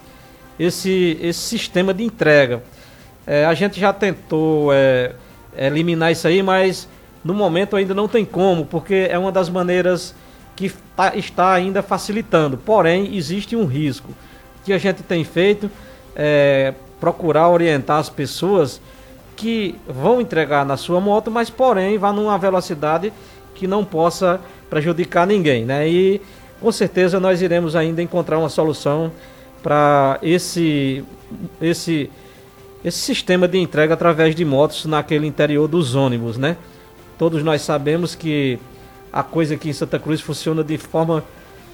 esse, 0.60 1.18
esse 1.22 1.40
sistema 1.40 1.94
de 1.94 2.04
entrega. 2.04 2.64
É, 3.28 3.46
a 3.46 3.54
gente 3.54 3.80
já 3.80 3.94
tentou 3.94 4.74
é, 4.74 5.14
eliminar 5.56 6.12
isso 6.12 6.28
aí, 6.28 6.42
mas 6.42 6.90
no 7.24 7.36
momento 7.36 7.76
ainda 7.76 7.94
não 7.94 8.08
tem 8.08 8.26
como, 8.26 8.66
porque 8.66 9.08
é 9.08 9.18
uma 9.18 9.32
das 9.32 9.48
maneiras 9.48 10.16
que 10.56 10.72
tá, 10.96 11.16
está 11.16 11.54
ainda 11.54 11.84
facilitando. 11.84 12.58
Porém, 12.58 13.16
existe 13.16 13.56
um 13.56 13.66
risco. 13.66 14.10
Que 14.64 14.74
a 14.74 14.80
gente 14.80 15.04
tem 15.04 15.24
feito 15.24 15.70
é 16.16 16.74
procurar 17.00 17.50
orientar 17.50 18.00
as 18.00 18.10
pessoas 18.10 18.82
que 19.36 19.76
vão 19.88 20.22
entregar 20.22 20.66
na 20.66 20.78
sua 20.78 21.00
moto, 21.00 21.30
mas 21.30 21.50
porém 21.50 21.98
vá 21.98 22.12
numa 22.12 22.38
velocidade 22.38 23.12
que 23.56 23.66
não 23.66 23.84
possa 23.84 24.40
prejudicar 24.70 25.26
ninguém, 25.26 25.66
né? 25.66 25.88
E 25.88 26.22
com 26.60 26.72
certeza 26.72 27.20
nós 27.20 27.42
iremos 27.42 27.76
ainda 27.76 28.02
encontrar 28.02 28.38
uma 28.38 28.50
solução 28.50 29.12
para 29.64 30.20
esse 30.22 31.04
esse 31.60 32.10
esse 32.84 33.00
sistema 33.00 33.48
de 33.48 33.58
entrega 33.58 33.96
através 33.96 34.36
de 34.36 34.46
motos 34.46 34.86
naquele 34.86 35.26
interior 35.26 35.68
dos 35.68 35.96
ônibus, 35.96 36.38
né? 36.38 36.56
Todos 37.18 37.42
nós 37.42 37.64
sabemos 37.64 38.14
que 38.14 38.60
a 39.12 39.24
coisa 39.24 39.56
aqui 39.56 39.70
em 39.70 39.74
Santa 39.74 39.98
Cruz 39.98 40.22
funciona 40.22 40.64
de 40.64 40.78
forma 40.78 41.24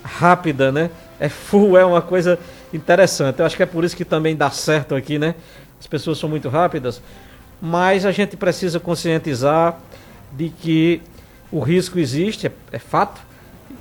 rápida, 0.04 0.72
né? 0.72 0.90
É 1.20 1.28
full, 1.28 1.78
é 1.78 1.84
uma 1.84 2.02
coisa 2.02 2.40
interessante. 2.74 3.40
Eu 3.40 3.46
acho 3.46 3.58
que 3.58 3.64
é 3.64 3.66
por 3.66 3.84
isso 3.84 3.98
que 3.98 4.06
também 4.06 4.36
dá 4.36 4.50
certo 4.50 4.96
aqui, 4.96 5.20
né? 5.20 5.36
As 5.80 5.88
pessoas 5.88 6.18
são 6.18 6.30
muito 6.30 6.48
rápidas, 6.48 7.02
mas 7.62 8.06
a 8.06 8.12
gente 8.12 8.38
precisa 8.38 8.80
conscientizar 8.80 9.80
de 10.32 10.50
que 10.50 11.02
o 11.52 11.60
risco 11.60 12.00
existe, 12.00 12.48
é, 12.48 12.52
é 12.72 12.80
fato. 12.80 13.22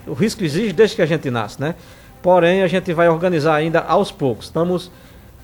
O 0.06 0.12
risco 0.12 0.42
existe 0.42 0.72
desde 0.72 0.96
que 0.96 1.02
a 1.02 1.06
gente 1.06 1.30
nasce, 1.30 1.60
né? 1.60 1.74
Porém, 2.22 2.62
a 2.62 2.66
gente 2.66 2.92
vai 2.92 3.08
organizar 3.08 3.54
ainda 3.54 3.80
aos 3.80 4.10
poucos. 4.10 4.46
Estamos 4.46 4.90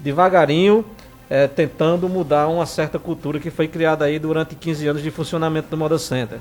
devagarinho 0.00 0.84
é, 1.30 1.46
tentando 1.46 2.08
mudar 2.08 2.48
uma 2.48 2.66
certa 2.66 2.98
cultura 2.98 3.38
que 3.38 3.50
foi 3.50 3.68
criada 3.68 4.04
aí 4.04 4.18
durante 4.18 4.54
15 4.54 4.88
anos 4.88 5.02
de 5.02 5.10
funcionamento 5.10 5.68
do 5.68 5.76
Moda 5.76 5.98
Center. 5.98 6.38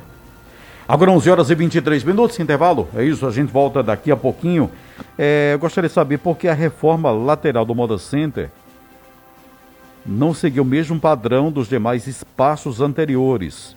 Agora 0.88 1.10
11 1.10 1.30
horas 1.32 1.50
e 1.50 1.56
23 1.56 2.04
minutos, 2.04 2.39
intervalo. 2.39 2.88
É 2.96 3.04
isso, 3.04 3.25
a 3.25 3.32
gente 3.32 3.51
volta 3.51 3.82
daqui 3.82 4.12
a 4.12 4.18
pouquinho. 4.18 4.70
É, 5.18 5.51
eu 5.54 5.60
gostaria 5.60 5.88
de 5.88 5.94
saber 5.94 6.20
por 6.20 6.38
que 6.38 6.48
a 6.48 6.54
reforma 6.54 7.10
lateral 7.12 7.65
do 7.65 7.74
Moda 7.74 7.98
Center 7.98 8.51
não 10.06 10.34
seguiu 10.34 10.62
o 10.62 10.65
mesmo 10.65 11.00
padrão 11.00 11.51
dos 11.51 11.68
demais 11.68 12.06
espaços 12.06 12.82
anteriores, 12.82 13.75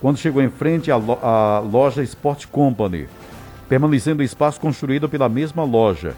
quando 0.00 0.16
chegou 0.18 0.42
em 0.42 0.50
frente 0.50 0.90
à, 0.90 0.96
lo 0.96 1.18
à 1.22 1.60
loja 1.60 2.02
Sport 2.02 2.46
Company, 2.46 3.08
permanecendo 3.68 4.22
o 4.22 4.24
espaço 4.24 4.60
construído 4.60 5.08
pela 5.08 5.28
mesma 5.28 5.64
loja. 5.64 6.14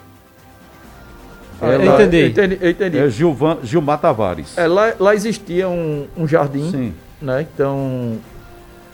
Ela, 1.61 1.85
eu 1.85 1.95
entendi. 1.95 2.17
Eu 2.19 2.29
entendi, 2.29 2.59
eu 2.61 2.71
entendi. 2.71 2.99
É 2.99 3.11
Gilvan, 3.11 3.59
Gilmar 3.63 3.99
Tavares. 3.99 4.57
É, 4.57 4.67
lá, 4.67 4.95
lá 4.99 5.15
existia 5.15 5.69
um, 5.69 6.07
um 6.17 6.27
jardim, 6.27 6.71
Sim. 6.71 6.95
né? 7.21 7.43
Então 7.43 8.19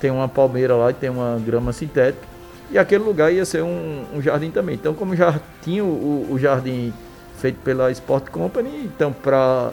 tem 0.00 0.10
uma 0.10 0.28
palmeira 0.28 0.74
lá 0.74 0.90
e 0.90 0.94
tem 0.94 1.08
uma 1.08 1.40
grama 1.44 1.72
sintética. 1.72 2.26
E 2.70 2.78
aquele 2.78 3.04
lugar 3.04 3.32
ia 3.32 3.44
ser 3.44 3.62
um, 3.62 4.04
um 4.14 4.20
jardim 4.20 4.50
também. 4.50 4.74
Então, 4.74 4.92
como 4.92 5.14
já 5.14 5.40
tinha 5.62 5.84
o, 5.84 6.26
o 6.30 6.38
jardim 6.38 6.92
feito 7.38 7.58
pela 7.62 7.90
Sport 7.92 8.30
Company, 8.30 8.70
então 8.84 9.12
para 9.12 9.70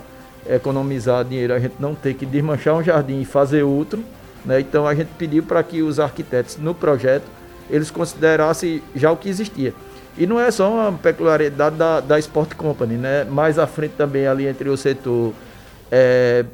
economizar 0.47 1.23
dinheiro, 1.23 1.53
a 1.53 1.59
gente 1.59 1.75
não 1.79 1.95
ter 1.95 2.13
que 2.13 2.25
desmanchar 2.25 2.75
um 2.75 2.83
jardim 2.83 3.21
e 3.21 3.25
fazer 3.25 3.63
outro, 3.63 4.03
né? 4.45 4.59
Então 4.59 4.87
a 4.87 4.93
gente 4.93 5.09
pediu 5.17 5.43
para 5.43 5.61
que 5.63 5.81
os 5.81 5.99
arquitetos 5.99 6.57
no 6.57 6.73
projeto 6.73 7.25
eles 7.69 7.89
considerassem 7.89 8.81
já 8.95 9.11
o 9.11 9.17
que 9.17 9.29
existia. 9.29 9.73
E 10.17 10.27
não 10.27 10.39
é 10.39 10.51
só 10.51 10.71
uma 10.71 10.91
peculiaridade 10.91 11.75
da, 11.75 11.99
da 11.99 12.19
Sport 12.19 12.53
Company, 12.55 12.95
né? 12.95 13.23
Mais 13.23 13.57
à 13.57 13.65
frente 13.65 13.93
também 13.97 14.27
ali 14.27 14.45
entre 14.45 14.69
o 14.69 14.77
setor 14.77 15.33
é, 15.91 16.45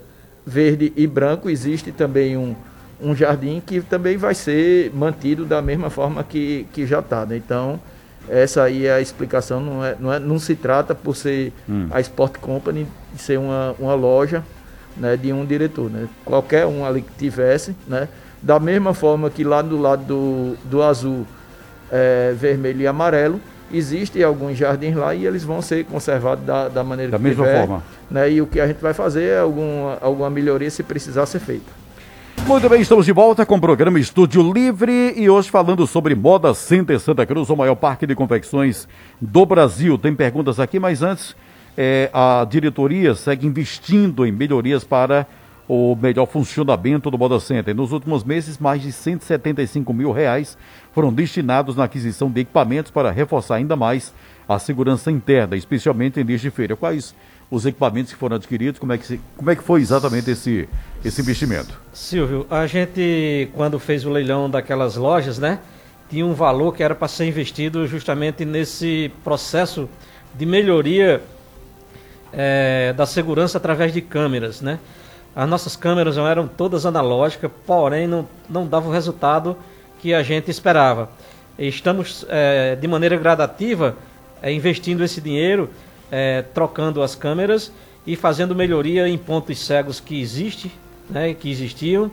verde 0.46 0.94
e 0.96 1.06
branco 1.06 1.50
existe 1.50 1.92
também 1.92 2.38
um, 2.38 2.56
um 3.02 3.16
jardim 3.16 3.62
que 3.66 3.82
também 3.82 4.18
vai 4.18 4.34
ser 4.34 4.92
mantido 4.94 5.46
da 5.46 5.62
mesma 5.62 5.90
forma 5.90 6.24
que, 6.24 6.68
que 6.72 6.86
já 6.86 7.00
está. 7.00 7.26
Né? 7.26 7.38
Então, 7.38 7.80
essa 8.30 8.64
aí 8.64 8.86
é 8.86 8.94
a 8.94 9.02
explicação. 9.02 9.60
Não, 9.60 9.86
é, 9.86 9.96
não, 10.00 10.14
é, 10.14 10.20
não 10.20 10.40
se 10.40 10.56
trata 10.56 10.96
por 10.96 11.16
ser 11.16 11.52
hum. 11.68 11.88
a 11.92 12.00
Sport 12.00 12.38
Company 12.38 12.88
de 13.14 13.22
ser 13.22 13.40
uma, 13.40 13.76
uma 13.80 13.94
loja 13.94 14.44
né, 14.98 15.18
de 15.18 15.32
um 15.34 15.46
diretor. 15.46 15.90
Né? 15.90 16.08
Qualquer 16.26 16.66
um 16.66 16.86
ali 16.86 17.02
que 17.02 17.12
tivesse, 17.18 17.76
né? 17.88 18.08
da 18.42 18.60
mesma 18.60 18.94
forma 18.94 19.30
que 19.30 19.44
lá 19.44 19.62
do 19.62 19.80
lado 19.80 20.04
do, 20.04 20.56
do 20.66 20.82
azul, 20.82 21.26
é, 21.92 22.34
vermelho 22.38 22.82
e 22.82 22.88
amarelo, 22.88 23.40
existem 23.72 24.24
alguns 24.24 24.58
jardins 24.58 24.96
lá 24.96 25.14
e 25.14 25.26
eles 25.26 25.44
vão 25.44 25.62
ser 25.62 25.86
conservados 25.86 26.46
da, 26.46 26.68
da 26.70 26.84
maneira 26.84 27.12
da 27.12 27.18
que 27.18 27.24
mesma 27.24 27.46
tiver, 27.46 27.60
forma. 27.60 27.84
Né? 28.10 28.32
E 28.32 28.42
o 28.42 28.48
que 28.48 28.60
a 28.60 28.68
gente 28.68 28.82
vai 28.82 28.94
fazer 28.94 29.24
é 29.24 29.40
alguma, 29.40 29.98
alguma 30.02 30.30
melhoria 30.30 30.70
se 30.70 30.84
precisar 30.84 31.26
ser 31.26 31.40
feita. 31.40 31.80
Muito 32.48 32.68
bem, 32.68 32.82
estamos 32.82 33.06
de 33.06 33.12
volta 33.12 33.46
com 33.46 33.58
o 33.58 33.62
programa 33.62 34.00
Estúdio 34.00 34.42
Livre 34.52 35.14
e 35.16 35.30
hoje 35.30 35.52
falando 35.52 35.86
sobre 35.86 36.16
Moda 36.16 36.54
Center 36.54 37.00
Santa 37.00 37.26
Cruz, 37.26 37.50
o 37.50 37.56
maior 37.56 37.76
parque 37.76 38.08
de 38.08 38.16
confecções 38.16 38.88
do 39.22 39.46
Brasil. 39.46 39.98
Tem 39.98 40.16
perguntas 40.16 40.60
aqui, 40.60 40.80
mas 40.80 41.04
antes, 41.04 41.36
é, 41.82 42.10
a 42.12 42.44
diretoria 42.44 43.16
segue 43.16 43.48
investindo 43.48 44.26
em 44.26 44.34
melhorias 44.34 44.84
para 44.84 45.26
o 45.66 45.96
melhor 45.96 46.26
funcionamento 46.26 47.10
do 47.10 47.18
Moda 47.18 47.40
Center. 47.40 47.74
Nos 47.74 47.94
últimos 47.94 48.22
meses, 48.22 48.58
mais 48.58 48.82
de 48.82 48.92
175 48.92 49.94
mil 49.94 50.12
reais 50.12 50.58
foram 50.92 51.14
destinados 51.14 51.78
na 51.78 51.86
aquisição 51.86 52.30
de 52.30 52.42
equipamentos 52.42 52.92
para 52.92 53.12
reforçar 53.12 53.56
ainda 53.56 53.78
mais 53.78 54.14
a 54.46 54.60
segurança 54.60 55.10
interna, 55.10 55.56
especialmente 55.56 56.20
em 56.20 56.26
dias 56.26 56.42
de 56.42 56.52
feira. 56.52 56.76
Quais 56.76 57.16
os 57.50 57.66
equipamentos 57.66 58.12
que 58.12 58.20
foram 58.20 58.36
adquiridos, 58.36 58.78
como 58.78 58.92
é 58.92 58.98
que, 58.98 59.06
se, 59.08 59.22
como 59.38 59.50
é 59.50 59.56
que 59.56 59.64
foi 59.64 59.80
exatamente 59.80 60.32
esse, 60.32 60.68
esse 61.06 61.22
investimento? 61.22 61.80
Silvio, 61.94 62.46
a 62.50 62.68
gente, 62.68 63.48
quando 63.56 63.80
fez 63.80 64.06
o 64.06 64.10
leilão 64.10 64.50
daquelas 64.50 64.98
lojas, 64.98 65.40
né, 65.40 65.60
tinha 66.10 66.26
um 66.26 66.34
valor 66.34 66.76
que 66.76 66.84
era 66.84 66.94
para 66.94 67.08
ser 67.08 67.26
investido 67.26 67.88
justamente 67.88 68.44
nesse 68.44 69.10
processo 69.24 69.88
de 70.36 70.46
melhoria 70.46 71.22
é, 72.34 72.94
da 72.94 73.06
segurança 73.06 73.58
através 73.58 73.94
de 73.94 74.02
câmeras, 74.02 74.62
né? 74.62 74.80
As 75.36 75.48
nossas 75.48 75.76
câmeras 75.76 76.18
eram 76.18 76.48
todas 76.48 76.86
analógicas, 76.86 77.52
porém 77.66 78.08
não, 78.08 78.28
não 78.50 78.68
dava 78.68 78.90
o 78.90 78.92
resultado 78.92 79.56
que 80.02 80.14
a 80.14 80.24
gente 80.24 80.50
esperava. 80.50 81.10
Estamos, 81.58 82.26
é, 82.30 82.76
de 82.76 82.88
maneira 82.88 83.16
gradativa, 83.18 83.96
é, 84.42 84.52
investindo 84.52 85.04
esse 85.04 85.22
dinheiro 85.22 85.70
é, 86.12 86.42
trocando 86.54 87.02
as 87.02 87.16
câmeras 87.16 87.72
e 88.06 88.16
fazendo 88.16 88.56
melhoria 88.56 89.08
em 89.08 89.18
pontos 89.18 89.60
cegos 89.60 90.00
que 90.00 90.20
existe, 90.20 90.72
né, 91.10 91.34
que 91.34 91.50
existiam, 91.50 92.12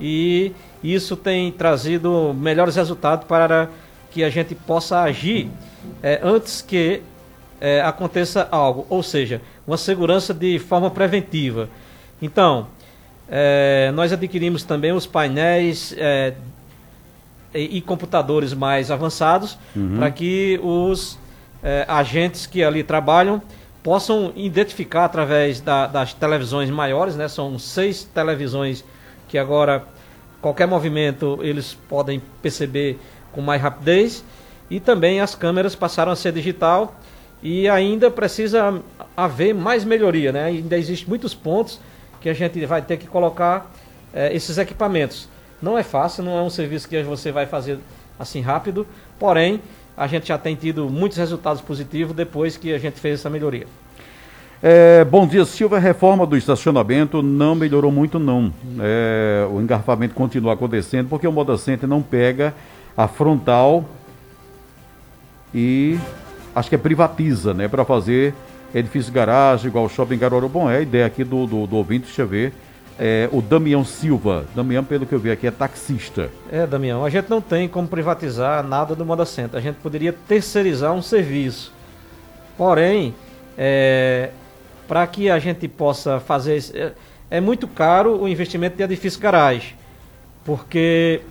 e 0.00 0.52
isso 0.82 1.16
tem 1.16 1.50
trazido 1.52 2.34
melhores 2.34 2.76
resultados 2.76 3.26
para 3.26 3.68
que 4.10 4.22
a 4.22 4.30
gente 4.30 4.54
possa 4.54 5.00
agir 5.00 5.48
é, 6.02 6.20
antes 6.22 6.60
que 6.60 7.02
é, 7.62 7.80
aconteça 7.80 8.48
algo, 8.50 8.84
ou 8.90 9.04
seja, 9.04 9.40
uma 9.64 9.76
segurança 9.76 10.34
de 10.34 10.58
forma 10.58 10.90
preventiva. 10.90 11.68
Então, 12.20 12.66
é, 13.30 13.92
nós 13.94 14.12
adquirimos 14.12 14.64
também 14.64 14.90
os 14.90 15.06
painéis 15.06 15.94
é, 15.96 16.34
e, 17.54 17.78
e, 17.78 17.80
computadores 17.80 18.52
mais 18.52 18.90
avançados 18.90 19.56
uhum. 19.76 19.96
para 19.96 20.10
que 20.10 20.58
os 20.60 21.16
é, 21.62 21.84
agentes 21.86 22.46
que 22.46 22.64
ali 22.64 22.82
trabalham 22.82 23.40
possam 23.80 24.32
identificar 24.34 25.04
através 25.04 25.60
da, 25.60 25.86
das 25.86 26.12
televisões 26.12 26.68
maiores, 26.68 27.14
né? 27.14 27.28
São 27.28 27.60
seis 27.60 28.02
televisões 28.02 28.84
que 29.28 29.38
agora 29.38 29.84
qualquer 30.40 30.66
movimento 30.66 31.38
eles 31.42 31.78
podem 31.88 32.20
perceber 32.42 32.98
com 33.30 33.40
mais 33.40 33.62
rapidez 33.62 34.24
e 34.68 34.80
também 34.80 35.20
as 35.20 35.36
câmeras 35.36 35.76
passaram 35.76 36.10
a 36.10 36.16
ser 36.16 36.32
digital 36.32 36.96
e 37.42 37.68
ainda 37.68 38.10
precisa 38.10 38.80
haver 39.16 39.54
mais 39.54 39.84
melhoria, 39.84 40.30
né? 40.30 40.44
Ainda 40.44 40.78
existem 40.78 41.08
muitos 41.08 41.34
pontos 41.34 41.80
que 42.20 42.28
a 42.28 42.34
gente 42.34 42.64
vai 42.66 42.80
ter 42.80 42.96
que 42.96 43.06
colocar 43.06 43.70
é, 44.14 44.34
esses 44.34 44.58
equipamentos. 44.58 45.28
Não 45.60 45.76
é 45.76 45.82
fácil, 45.82 46.22
não 46.22 46.38
é 46.38 46.42
um 46.42 46.50
serviço 46.50 46.88
que 46.88 47.02
você 47.02 47.32
vai 47.32 47.46
fazer 47.46 47.78
assim 48.18 48.40
rápido, 48.40 48.86
porém 49.18 49.60
a 49.96 50.06
gente 50.06 50.28
já 50.28 50.38
tem 50.38 50.54
tido 50.54 50.88
muitos 50.88 51.18
resultados 51.18 51.60
positivos 51.60 52.14
depois 52.14 52.56
que 52.56 52.72
a 52.72 52.78
gente 52.78 52.98
fez 53.00 53.20
essa 53.20 53.28
melhoria. 53.28 53.66
É, 54.62 55.04
bom 55.04 55.26
dia, 55.26 55.44
Silva. 55.44 55.76
A 55.76 55.80
reforma 55.80 56.24
do 56.24 56.36
estacionamento 56.36 57.20
não 57.20 57.54
melhorou 57.56 57.90
muito, 57.90 58.20
não. 58.20 58.52
É, 58.80 59.44
o 59.50 59.60
engarrafamento 59.60 60.14
continua 60.14 60.54
acontecendo 60.54 61.08
porque 61.08 61.26
o 61.26 61.32
Moda 61.32 61.58
Center 61.58 61.88
não 61.88 62.00
pega 62.00 62.54
a 62.96 63.08
frontal 63.08 63.84
e 65.52 65.98
acho 66.54 66.68
que 66.68 66.74
é 66.74 66.78
privatiza, 66.78 67.54
né, 67.54 67.68
para 67.68 67.84
fazer 67.84 68.34
edifício 68.74 69.12
garagem, 69.12 69.68
igual 69.68 69.84
o 69.84 69.88
shopping 69.88 70.18
Garoto. 70.18 70.48
Bom, 70.48 70.70
é 70.70 70.78
a 70.78 70.80
ideia 70.80 71.06
aqui 71.06 71.24
do, 71.24 71.46
do, 71.46 71.66
do 71.66 71.76
ouvinte, 71.76 72.06
deixa 72.06 72.22
eu 72.22 72.26
ver. 72.26 72.52
é, 72.98 73.28
o 73.32 73.42
Damião 73.42 73.84
Silva. 73.84 74.46
Damião, 74.54 74.84
pelo 74.84 75.06
que 75.06 75.14
eu 75.14 75.18
vi 75.18 75.30
aqui, 75.30 75.46
é 75.46 75.50
taxista. 75.50 76.30
É, 76.50 76.66
Damião, 76.66 77.04
a 77.04 77.10
gente 77.10 77.28
não 77.28 77.40
tem 77.40 77.68
como 77.68 77.88
privatizar 77.88 78.62
nada 78.62 78.94
do 78.94 79.04
Moda 79.04 79.24
Center. 79.24 79.58
A 79.58 79.62
gente 79.62 79.76
poderia 79.76 80.12
terceirizar 80.12 80.92
um 80.92 81.02
serviço. 81.02 81.72
Porém, 82.56 83.14
é, 83.56 84.30
para 84.86 85.06
que 85.06 85.30
a 85.30 85.38
gente 85.38 85.66
possa 85.68 86.20
fazer. 86.20 86.62
É, 86.74 86.92
é 87.30 87.40
muito 87.40 87.66
caro 87.66 88.20
o 88.20 88.28
investimento 88.28 88.76
de 88.76 88.82
edifício 88.82 89.18
garagem. 89.18 89.74
Porque 90.44 91.22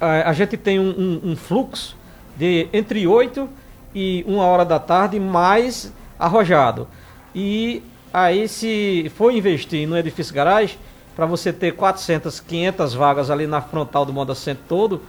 a, 0.00 0.28
a 0.28 0.32
gente 0.32 0.56
tem 0.56 0.78
um, 0.78 0.90
um, 0.90 1.30
um, 1.30 1.36
fluxo 1.36 1.96
de 2.36 2.68
entre 2.72 3.06
8 3.06 3.48
e 3.94 4.24
1 4.26 4.36
hora 4.38 4.64
da 4.64 4.78
tarde 4.78 5.18
mais 5.20 5.92
arrojado. 6.18 6.86
E 7.34 7.82
aí, 8.12 8.48
se 8.48 9.10
for 9.16 9.32
investir 9.32 9.86
no 9.88 9.96
edifício 9.96 10.34
garagem, 10.34 10.78
para 11.14 11.26
você 11.26 11.52
ter 11.52 11.72
400, 11.72 12.40
500 12.40 12.94
vagas 12.94 13.30
ali 13.30 13.46
na 13.46 13.60
frontal 13.60 14.04
do 14.04 14.12
Moda 14.12 14.34
Center 14.34 14.64
todo, 14.68 15.02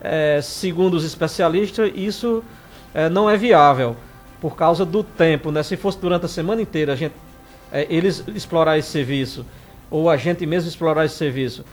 é, 0.00 0.40
segundo 0.42 0.94
os 0.94 1.04
especialistas, 1.04 1.92
isso 1.94 2.42
é, 2.94 3.08
não 3.08 3.28
é 3.28 3.36
viável 3.36 3.96
por 4.40 4.56
causa 4.56 4.84
do 4.84 5.04
tempo. 5.04 5.50
Né? 5.50 5.62
Se 5.62 5.76
fosse 5.76 5.98
durante 5.98 6.24
a 6.24 6.28
semana 6.28 6.62
inteira 6.62 6.92
a 6.94 6.96
gente, 6.96 7.14
é, 7.70 7.86
eles 7.88 8.24
explorar 8.34 8.78
esse 8.78 8.88
serviço, 8.88 9.46
ou 9.90 10.08
a 10.10 10.16
gente 10.16 10.44
mesmo 10.46 10.68
explorar 10.68 11.04
esse 11.04 11.16
serviço 11.16 11.64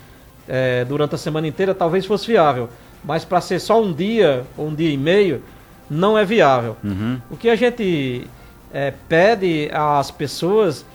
é, 0.48 0.84
durante 0.86 1.16
a 1.16 1.18
semana 1.18 1.48
inteira, 1.48 1.74
talvez 1.74 2.06
fosse 2.06 2.28
viável. 2.28 2.70
Mas 3.04 3.24
para 3.24 3.40
ser 3.40 3.60
só 3.60 3.82
um 3.82 3.94
dia, 3.94 4.46
ou 4.58 4.68
um 4.68 4.76
dia 4.76 4.92
e 4.92 4.98
meio, 4.98 5.42
não 5.90 6.18
é 6.18 6.24
viável. 6.24 6.78
Uhum. 6.84 7.20
O 7.30 7.38
que 7.38 7.50
a 7.50 7.56
gente 7.56 8.28
é, 8.74 8.94
pede 9.08 9.70
às 9.74 10.12
pessoas, 10.12 10.86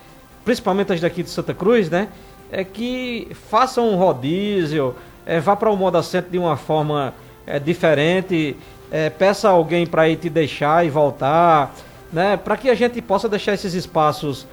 principalmente 0.44 0.92
as 0.92 1.00
daqui 1.00 1.22
de 1.22 1.30
Santa 1.30 1.52
Cruz, 1.52 1.90
né? 1.90 2.08
É 2.52 2.62
que 2.62 3.28
façam 3.50 3.90
um 3.90 3.96
rodízio, 3.96 4.94
é, 5.26 5.40
vá 5.40 5.56
para 5.56 5.70
o 5.70 5.76
Moda 5.76 6.02
Center 6.02 6.30
de 6.30 6.38
uma 6.38 6.56
forma 6.56 7.12
é, 7.46 7.58
diferente, 7.58 8.56
é, 8.90 9.10
peça 9.10 9.48
alguém 9.48 9.86
para 9.86 10.08
ir 10.08 10.16
te 10.16 10.30
deixar 10.30 10.86
e 10.86 10.90
voltar, 10.90 11.74
né? 12.12 12.36
Para 12.36 12.56
que 12.56 12.70
a 12.70 12.74
gente 12.74 13.02
possa 13.02 13.28
deixar 13.28 13.54
esses 13.54 13.74
espaços 13.74 14.46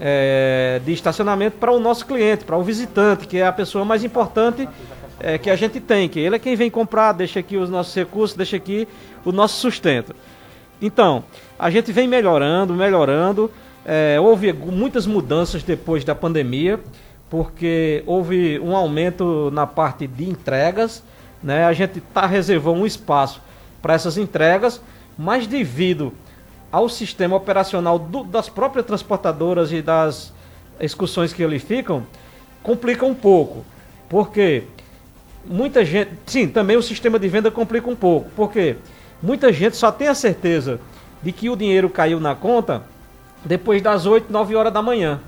é, 0.00 0.80
de 0.84 0.92
estacionamento 0.92 1.58
para 1.58 1.70
o 1.70 1.78
nosso 1.78 2.04
cliente, 2.06 2.44
para 2.44 2.56
o 2.56 2.62
visitante, 2.62 3.26
que 3.26 3.38
é 3.38 3.46
a 3.46 3.52
pessoa 3.52 3.84
mais 3.84 4.02
importante 4.02 4.68
é, 5.20 5.38
que 5.38 5.50
a 5.50 5.56
gente 5.56 5.80
tem, 5.80 6.08
que 6.08 6.18
ele 6.18 6.36
é 6.36 6.38
quem 6.38 6.56
vem 6.56 6.70
comprar, 6.70 7.12
deixa 7.12 7.40
aqui 7.40 7.56
os 7.56 7.70
nossos 7.70 7.94
recursos, 7.94 8.36
deixa 8.36 8.56
aqui 8.56 8.88
o 9.24 9.32
nosso 9.32 9.60
sustento. 9.60 10.14
Então, 10.80 11.24
a 11.58 11.70
gente 11.70 11.92
vem 11.92 12.06
melhorando, 12.06 12.74
melhorando. 12.74 13.50
É, 13.84 14.18
houve 14.20 14.52
muitas 14.52 15.06
mudanças 15.06 15.62
depois 15.62 16.04
da 16.04 16.14
pandemia, 16.14 16.80
porque 17.30 18.02
houve 18.06 18.58
um 18.60 18.74
aumento 18.74 19.50
na 19.52 19.66
parte 19.66 20.06
de 20.06 20.28
entregas. 20.28 21.02
Né? 21.42 21.64
A 21.64 21.72
gente 21.72 22.00
tá, 22.00 22.26
reservou 22.26 22.74
um 22.74 22.86
espaço 22.86 23.40
para 23.80 23.94
essas 23.94 24.18
entregas, 24.18 24.80
mas 25.16 25.46
devido 25.46 26.12
ao 26.72 26.88
sistema 26.88 27.36
operacional 27.36 27.98
do, 27.98 28.24
das 28.24 28.48
próprias 28.48 28.84
transportadoras 28.84 29.70
e 29.70 29.80
das 29.80 30.32
excursões 30.80 31.32
que 31.32 31.44
ali 31.44 31.58
ficam, 31.58 32.04
complica 32.62 33.06
um 33.06 33.14
pouco. 33.14 33.64
Porque 34.08 34.64
muita 35.46 35.84
gente. 35.84 36.10
Sim, 36.26 36.48
também 36.48 36.76
o 36.76 36.82
sistema 36.82 37.18
de 37.18 37.28
venda 37.28 37.50
complica 37.50 37.88
um 37.88 37.96
pouco. 37.96 38.30
Porque 38.36 38.76
muita 39.22 39.52
gente 39.52 39.76
só 39.76 39.90
tem 39.90 40.08
a 40.08 40.14
certeza 40.14 40.80
de 41.22 41.32
que 41.32 41.48
o 41.48 41.56
dinheiro 41.56 41.88
caiu 41.88 42.20
na 42.20 42.34
conta 42.34 42.82
depois 43.44 43.82
das 43.82 44.06
8, 44.06 44.32
9 44.32 44.56
horas 44.56 44.72
da 44.72 44.82
manhã. 44.82 45.20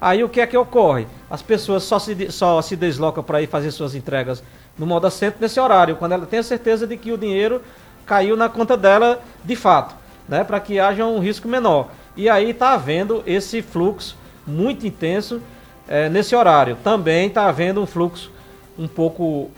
Aí 0.00 0.22
o 0.22 0.28
que 0.28 0.40
é 0.40 0.46
que 0.46 0.56
ocorre? 0.56 1.06
As 1.30 1.40
pessoas 1.40 1.82
só 1.82 1.98
se, 1.98 2.30
só 2.30 2.60
se 2.60 2.76
deslocam 2.76 3.22
para 3.22 3.40
ir 3.40 3.46
fazer 3.46 3.70
suas 3.70 3.94
entregas 3.94 4.42
no 4.78 4.86
Moda 4.86 5.08
Center 5.10 5.38
nesse 5.40 5.58
horário, 5.58 5.96
quando 5.96 6.12
ela 6.12 6.26
tem 6.26 6.40
a 6.40 6.42
certeza 6.42 6.86
de 6.86 6.96
que 6.96 7.12
o 7.12 7.18
dinheiro 7.18 7.62
caiu 8.04 8.36
na 8.36 8.48
conta 8.48 8.76
dela 8.76 9.22
de 9.44 9.56
fato 9.56 9.94
né, 10.28 10.44
para 10.44 10.60
que 10.60 10.78
haja 10.78 11.06
um 11.06 11.20
risco 11.20 11.48
menor. 11.48 11.88
E 12.16 12.28
aí 12.28 12.50
está 12.50 12.72
havendo 12.74 13.22
esse 13.26 13.62
fluxo 13.62 14.16
muito 14.46 14.86
intenso 14.86 15.40
é, 15.88 16.08
nesse 16.08 16.34
horário. 16.34 16.76
Também 16.82 17.28
está 17.28 17.46
havendo 17.46 17.80
um 17.80 17.86
fluxo 17.86 18.30
um 18.78 18.88
pouco 18.88 19.50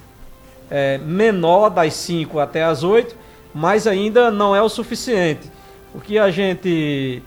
é, 0.70 0.98
menor 0.98 1.70
das 1.70 1.94
5 1.94 2.38
até 2.38 2.64
as 2.64 2.82
8, 2.82 3.14
mas 3.54 3.86
ainda 3.86 4.30
não 4.30 4.54
é 4.54 4.62
o 4.62 4.68
suficiente. 4.68 5.50
O 5.94 6.00
que 6.00 6.18
a 6.18 6.30
gente 6.30 7.22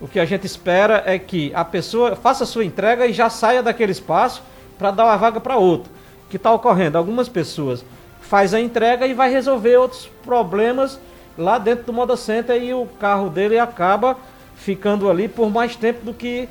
o 0.00 0.06
que 0.06 0.20
a 0.20 0.24
gente 0.24 0.46
espera 0.46 1.02
é 1.06 1.18
que 1.18 1.52
a 1.54 1.64
pessoa 1.64 2.14
faça 2.14 2.44
a 2.44 2.46
sua 2.46 2.64
entrega 2.64 3.06
e 3.06 3.12
já 3.12 3.28
saia 3.28 3.62
daquele 3.62 3.90
espaço 3.90 4.42
para 4.78 4.92
dar 4.92 5.06
uma 5.06 5.16
vaga 5.16 5.40
para 5.40 5.56
outro. 5.56 5.90
O 6.26 6.30
que 6.30 6.36
está 6.36 6.52
ocorrendo? 6.52 6.96
Algumas 6.96 7.28
pessoas 7.28 7.84
faz 8.20 8.54
a 8.54 8.60
entrega 8.60 9.06
e 9.06 9.14
vai 9.14 9.30
resolver 9.30 9.76
outros 9.76 10.08
problemas 10.24 11.00
lá 11.36 11.58
dentro 11.58 11.86
do 11.86 11.92
Moda 11.92 12.16
Center 12.16 12.62
e 12.62 12.72
o 12.74 12.86
carro 13.00 13.28
dele 13.28 13.58
acaba 13.58 14.16
ficando 14.54 15.10
ali 15.10 15.26
por 15.28 15.50
mais 15.50 15.74
tempo 15.74 16.04
do 16.04 16.14
que 16.14 16.48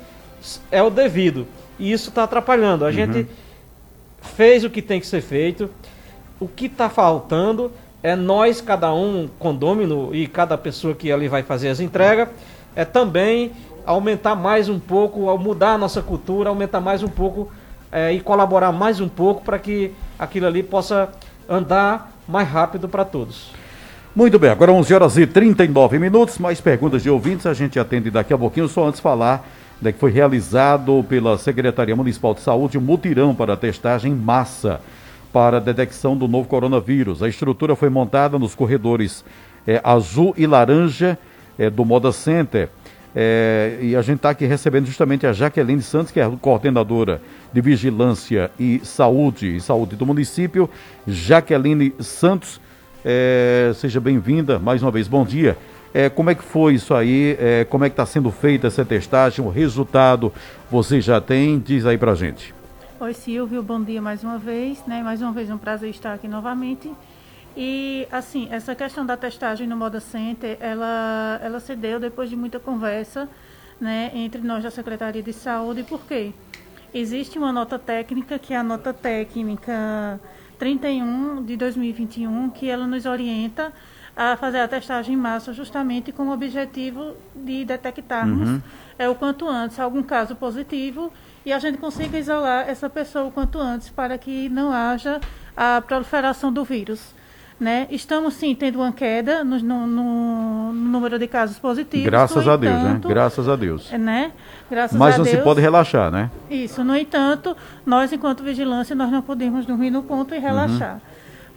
é 0.70 0.82
o 0.82 0.90
devido. 0.90 1.46
E 1.78 1.92
isso 1.92 2.10
está 2.10 2.24
atrapalhando. 2.24 2.84
A 2.84 2.88
uhum. 2.88 2.92
gente 2.92 3.26
fez 4.20 4.64
o 4.64 4.70
que 4.70 4.82
tem 4.82 5.00
que 5.00 5.06
ser 5.06 5.20
feito. 5.20 5.70
O 6.40 6.46
que 6.46 6.66
está 6.66 6.88
faltando 6.88 7.70
é 8.02 8.14
nós, 8.14 8.60
cada 8.60 8.92
um, 8.92 9.28
condômino 9.38 10.14
e 10.14 10.26
cada 10.26 10.56
pessoa 10.56 10.94
que 10.94 11.10
ali 11.10 11.28
vai 11.28 11.42
fazer 11.42 11.68
as 11.68 11.80
entregas, 11.80 12.28
é 12.76 12.84
também 12.84 13.52
aumentar 13.84 14.34
mais 14.34 14.68
um 14.68 14.78
pouco, 14.78 15.36
mudar 15.38 15.72
a 15.72 15.78
nossa 15.78 16.02
cultura, 16.02 16.50
aumentar 16.50 16.80
mais 16.80 17.02
um 17.02 17.08
pouco 17.08 17.50
é, 17.90 18.12
e 18.12 18.20
colaborar 18.20 18.70
mais 18.70 19.00
um 19.00 19.08
pouco 19.08 19.42
para 19.42 19.58
que 19.58 19.92
aquilo 20.18 20.46
ali 20.46 20.62
possa 20.62 21.08
andar 21.48 22.12
mais 22.28 22.46
rápido 22.46 22.88
para 22.88 23.04
todos. 23.04 23.50
Muito 24.14 24.38
bem, 24.38 24.50
agora 24.50 24.72
11 24.72 24.94
horas 24.94 25.16
e 25.16 25.26
39 25.26 25.98
minutos. 25.98 26.38
Mais 26.38 26.60
perguntas 26.60 27.02
de 27.02 27.10
ouvintes 27.10 27.46
a 27.46 27.54
gente 27.54 27.78
atende 27.78 28.10
daqui 28.10 28.32
a 28.32 28.38
pouquinho. 28.38 28.68
Só 28.68 28.86
antes 28.86 29.00
falar 29.00 29.48
né, 29.80 29.92
que 29.92 29.98
foi 29.98 30.10
realizado 30.10 31.04
pela 31.08 31.38
Secretaria 31.38 31.94
Municipal 31.94 32.34
de 32.34 32.40
Saúde 32.40 32.78
um 32.78 32.80
mutirão 32.80 33.34
para 33.34 33.56
testagem 33.56 34.12
em 34.12 34.16
massa 34.16 34.80
para 35.32 35.58
a 35.58 35.60
detecção 35.60 36.16
do 36.16 36.26
novo 36.26 36.48
coronavírus. 36.48 37.22
A 37.22 37.28
estrutura 37.28 37.76
foi 37.76 37.88
montada 37.88 38.38
nos 38.38 38.54
corredores 38.54 39.24
é, 39.66 39.80
azul 39.84 40.34
e 40.36 40.46
laranja 40.46 41.18
é, 41.58 41.68
do 41.68 41.84
Moda 41.84 42.12
Center. 42.12 42.68
É, 43.14 43.78
e 43.80 43.96
a 43.96 44.02
gente 44.02 44.16
está 44.16 44.30
aqui 44.30 44.46
recebendo 44.46 44.86
justamente 44.86 45.26
a 45.26 45.32
Jaqueline 45.32 45.82
Santos, 45.82 46.12
que 46.12 46.20
é 46.20 46.24
a 46.24 46.30
coordenadora 46.30 47.20
de 47.52 47.60
Vigilância 47.60 48.50
e 48.58 48.80
Saúde 48.84 49.56
e 49.56 49.60
Saúde 49.60 49.96
do 49.96 50.06
município. 50.06 50.68
Jaqueline 51.06 51.94
Santos 52.00 52.60
é, 53.04 53.72
seja 53.74 54.00
bem-vinda 54.00 54.58
mais 54.58 54.82
uma 54.82 54.90
vez. 54.90 55.08
Bom 55.08 55.24
dia. 55.24 55.56
É, 55.92 56.08
como 56.08 56.30
é 56.30 56.34
que 56.34 56.42
foi 56.42 56.74
isso 56.74 56.94
aí? 56.94 57.36
É, 57.40 57.64
como 57.64 57.84
é 57.84 57.88
que 57.88 57.94
está 57.94 58.04
sendo 58.04 58.30
feita 58.30 58.66
essa 58.66 58.84
testagem? 58.84 59.44
O 59.44 59.48
resultado 59.48 60.32
você 60.70 61.00
já 61.00 61.20
tem? 61.20 61.58
Diz 61.58 61.86
aí 61.86 61.96
pra 61.96 62.14
gente. 62.14 62.54
Oi, 63.00 63.14
Silvio. 63.14 63.62
Bom 63.62 63.82
dia 63.82 64.02
mais 64.02 64.22
uma 64.22 64.38
vez. 64.38 64.84
Né? 64.86 65.02
Mais 65.02 65.22
uma 65.22 65.32
vez 65.32 65.50
um 65.50 65.58
prazer 65.58 65.90
estar 65.90 66.12
aqui 66.12 66.28
novamente. 66.28 66.90
E, 67.56 68.06
assim, 68.12 68.48
essa 68.50 68.74
questão 68.74 69.04
da 69.04 69.16
testagem 69.16 69.66
no 69.66 69.76
Moda 69.76 69.98
Center, 69.98 70.56
ela, 70.60 71.40
ela 71.42 71.58
se 71.58 71.74
deu 71.74 71.98
depois 71.98 72.30
de 72.30 72.36
muita 72.36 72.60
conversa 72.60 73.28
né, 73.80 74.12
entre 74.14 74.40
nós 74.42 74.62
da 74.62 74.70
Secretaria 74.70 75.22
de 75.22 75.32
Saúde. 75.32 75.82
Por 75.82 76.06
quê? 76.06 76.32
Existe 76.94 77.38
uma 77.38 77.52
nota 77.52 77.78
técnica, 77.78 78.38
que 78.38 78.54
é 78.54 78.56
a 78.56 78.62
nota 78.62 78.92
técnica 78.92 80.20
31 80.58 81.44
de 81.44 81.56
2021, 81.56 82.50
que 82.50 82.68
ela 82.68 82.86
nos 82.86 83.06
orienta 83.06 83.72
a 84.18 84.36
fazer 84.36 84.58
a 84.58 84.66
testagem 84.66 85.14
em 85.14 85.16
massa 85.16 85.52
justamente 85.52 86.10
com 86.10 86.24
o 86.24 86.32
objetivo 86.32 87.14
de 87.36 87.64
detectarmos 87.64 88.48
uhum. 88.48 88.62
é, 88.98 89.08
o 89.08 89.14
quanto 89.14 89.48
antes 89.48 89.78
algum 89.78 90.02
caso 90.02 90.34
positivo 90.34 91.12
e 91.46 91.52
a 91.52 91.58
gente 91.60 91.78
consiga 91.78 92.18
isolar 92.18 92.68
essa 92.68 92.90
pessoa 92.90 93.26
o 93.26 93.30
quanto 93.30 93.60
antes 93.60 93.90
para 93.90 94.18
que 94.18 94.48
não 94.48 94.72
haja 94.72 95.20
a 95.56 95.80
proliferação 95.80 96.52
do 96.52 96.64
vírus. 96.64 97.16
Né? 97.60 97.86
Estamos 97.90 98.34
sim 98.34 98.54
tendo 98.56 98.80
uma 98.80 98.92
queda 98.92 99.44
no, 99.44 99.58
no, 99.58 99.86
no 99.86 100.72
número 100.72 101.16
de 101.16 101.28
casos 101.28 101.58
positivos. 101.58 102.06
Graças 102.06 102.46
a 102.46 102.56
Deus, 102.56 102.82
né? 102.82 103.00
Graças 103.04 103.48
a 103.48 103.54
Deus. 103.56 103.90
Né? 103.92 104.32
Graças 104.68 104.98
Mas 104.98 105.14
a 105.14 105.18
não 105.18 105.24
Deus. 105.24 105.36
se 105.36 105.42
pode 105.42 105.60
relaxar, 105.60 106.10
né? 106.10 106.30
Isso. 106.50 106.84
No 106.84 106.96
entanto, 106.96 107.56
nós, 107.86 108.12
enquanto 108.12 108.44
vigilância, 108.44 108.94
nós 108.94 109.10
não 109.10 109.22
podemos 109.22 109.64
dormir 109.64 109.90
no 109.90 110.02
ponto 110.04 110.34
e 110.34 110.38
relaxar. 110.38 110.94
Uhum. 110.94 111.00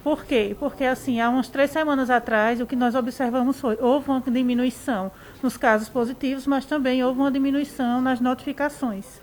Por 0.03 0.25
quê? 0.25 0.55
Porque, 0.59 0.83
assim, 0.83 1.21
há 1.21 1.29
umas 1.29 1.47
três 1.47 1.69
semanas 1.69 2.09
atrás, 2.09 2.59
o 2.59 2.65
que 2.65 2.75
nós 2.75 2.95
observamos 2.95 3.59
foi, 3.59 3.77
houve 3.79 4.09
uma 4.09 4.21
diminuição 4.21 5.11
nos 5.43 5.57
casos 5.57 5.89
positivos, 5.89 6.47
mas 6.47 6.65
também 6.65 7.03
houve 7.03 7.19
uma 7.19 7.31
diminuição 7.31 8.01
nas 8.01 8.19
notificações. 8.19 9.21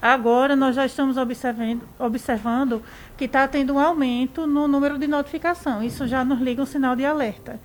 Agora 0.00 0.54
nós 0.54 0.76
já 0.76 0.86
estamos 0.86 1.16
observando, 1.16 1.82
observando 1.98 2.82
que 3.16 3.24
está 3.24 3.48
tendo 3.48 3.74
um 3.74 3.78
aumento 3.78 4.46
no 4.46 4.68
número 4.68 4.98
de 4.98 5.08
notificação. 5.08 5.82
Isso 5.82 6.06
já 6.06 6.24
nos 6.24 6.40
liga 6.40 6.62
um 6.62 6.66
sinal 6.66 6.94
de 6.94 7.04
alerta. 7.04 7.58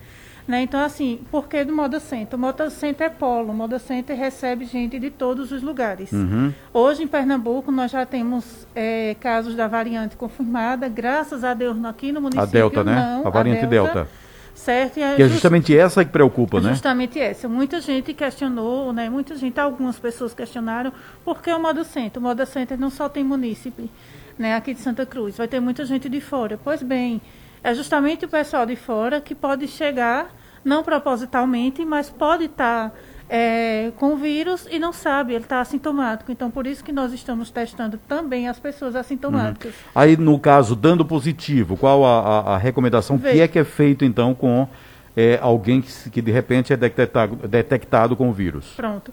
Né? 0.46 0.62
Então, 0.62 0.80
assim, 0.80 1.20
por 1.30 1.48
que 1.48 1.64
do 1.64 1.74
Moda 1.74 1.98
Center? 1.98 2.38
O 2.38 2.40
Moda 2.40 2.68
Center 2.68 3.06
é 3.06 3.10
polo, 3.10 3.50
o 3.50 3.54
Moda 3.54 3.78
Center 3.78 4.14
recebe 4.16 4.66
gente 4.66 4.98
de 4.98 5.10
todos 5.10 5.50
os 5.50 5.62
lugares. 5.62 6.12
Uhum. 6.12 6.52
Hoje, 6.72 7.02
em 7.02 7.06
Pernambuco, 7.06 7.72
nós 7.72 7.90
já 7.90 8.04
temos 8.04 8.66
é, 8.74 9.16
casos 9.18 9.54
da 9.54 9.66
variante 9.66 10.16
confirmada, 10.16 10.86
graças 10.86 11.44
a 11.44 11.54
Deus, 11.54 11.82
aqui 11.86 12.12
no 12.12 12.20
município. 12.20 12.42
A 12.42 12.52
Delta, 12.52 12.84
né? 12.84 12.94
Não, 12.94 13.26
a 13.26 13.30
variante 13.30 13.64
a 13.64 13.68
Delta, 13.68 13.94
Delta. 13.94 14.10
Certo? 14.54 14.98
E 14.98 15.16
Que 15.16 15.22
é 15.22 15.28
justamente 15.28 15.76
essa 15.76 16.04
que 16.04 16.12
preocupa, 16.12 16.60
né? 16.60 16.70
Justamente 16.70 17.18
essa. 17.18 17.48
Muita 17.48 17.80
gente 17.80 18.12
questionou, 18.12 18.92
né? 18.92 19.08
Muita 19.08 19.36
gente, 19.36 19.58
algumas 19.58 19.98
pessoas 19.98 20.32
questionaram 20.32 20.92
por 21.24 21.42
que 21.42 21.50
o 21.50 21.58
Moda 21.58 21.84
Center. 21.84 22.20
O 22.20 22.22
Moda 22.22 22.46
Center 22.46 22.78
não 22.78 22.90
só 22.90 23.08
tem 23.08 23.24
munícipe, 23.24 23.90
né? 24.38 24.54
Aqui 24.54 24.74
de 24.74 24.80
Santa 24.80 25.04
Cruz, 25.04 25.38
vai 25.38 25.48
ter 25.48 25.58
muita 25.58 25.84
gente 25.84 26.08
de 26.08 26.20
fora. 26.20 26.58
Pois 26.62 26.82
bem, 26.82 27.20
é 27.64 27.74
justamente 27.74 28.26
o 28.26 28.28
pessoal 28.28 28.66
de 28.66 28.76
fora 28.76 29.22
que 29.22 29.34
pode 29.34 29.66
chegar, 29.66 30.30
não 30.62 30.84
propositalmente, 30.84 31.82
mas 31.82 32.10
pode 32.10 32.44
estar 32.44 32.94
é, 33.28 33.90
com 33.96 34.12
o 34.12 34.16
vírus 34.16 34.68
e 34.70 34.78
não 34.78 34.92
sabe, 34.92 35.32
ele 35.32 35.44
está 35.44 35.60
assintomático. 35.60 36.30
Então, 36.30 36.50
por 36.50 36.66
isso 36.66 36.84
que 36.84 36.92
nós 36.92 37.14
estamos 37.14 37.50
testando 37.50 37.98
também 38.06 38.48
as 38.48 38.58
pessoas 38.58 38.94
assintomáticas. 38.94 39.72
Aí, 39.94 40.14
no 40.14 40.38
caso, 40.38 40.76
dando 40.76 41.06
positivo, 41.06 41.74
qual 41.74 42.04
a, 42.04 42.20
a, 42.20 42.54
a 42.54 42.58
recomendação? 42.58 43.16
O 43.16 43.18
que 43.18 43.40
é 43.40 43.48
que 43.48 43.58
é 43.58 43.64
feito, 43.64 44.04
então, 44.04 44.34
com 44.34 44.68
é, 45.16 45.38
alguém 45.40 45.80
que, 45.80 46.10
que, 46.10 46.20
de 46.20 46.30
repente, 46.30 46.70
é 46.70 46.76
detectado, 46.76 47.36
detectado 47.48 48.14
com 48.14 48.28
o 48.28 48.32
vírus? 48.32 48.74
Pronto. 48.76 49.10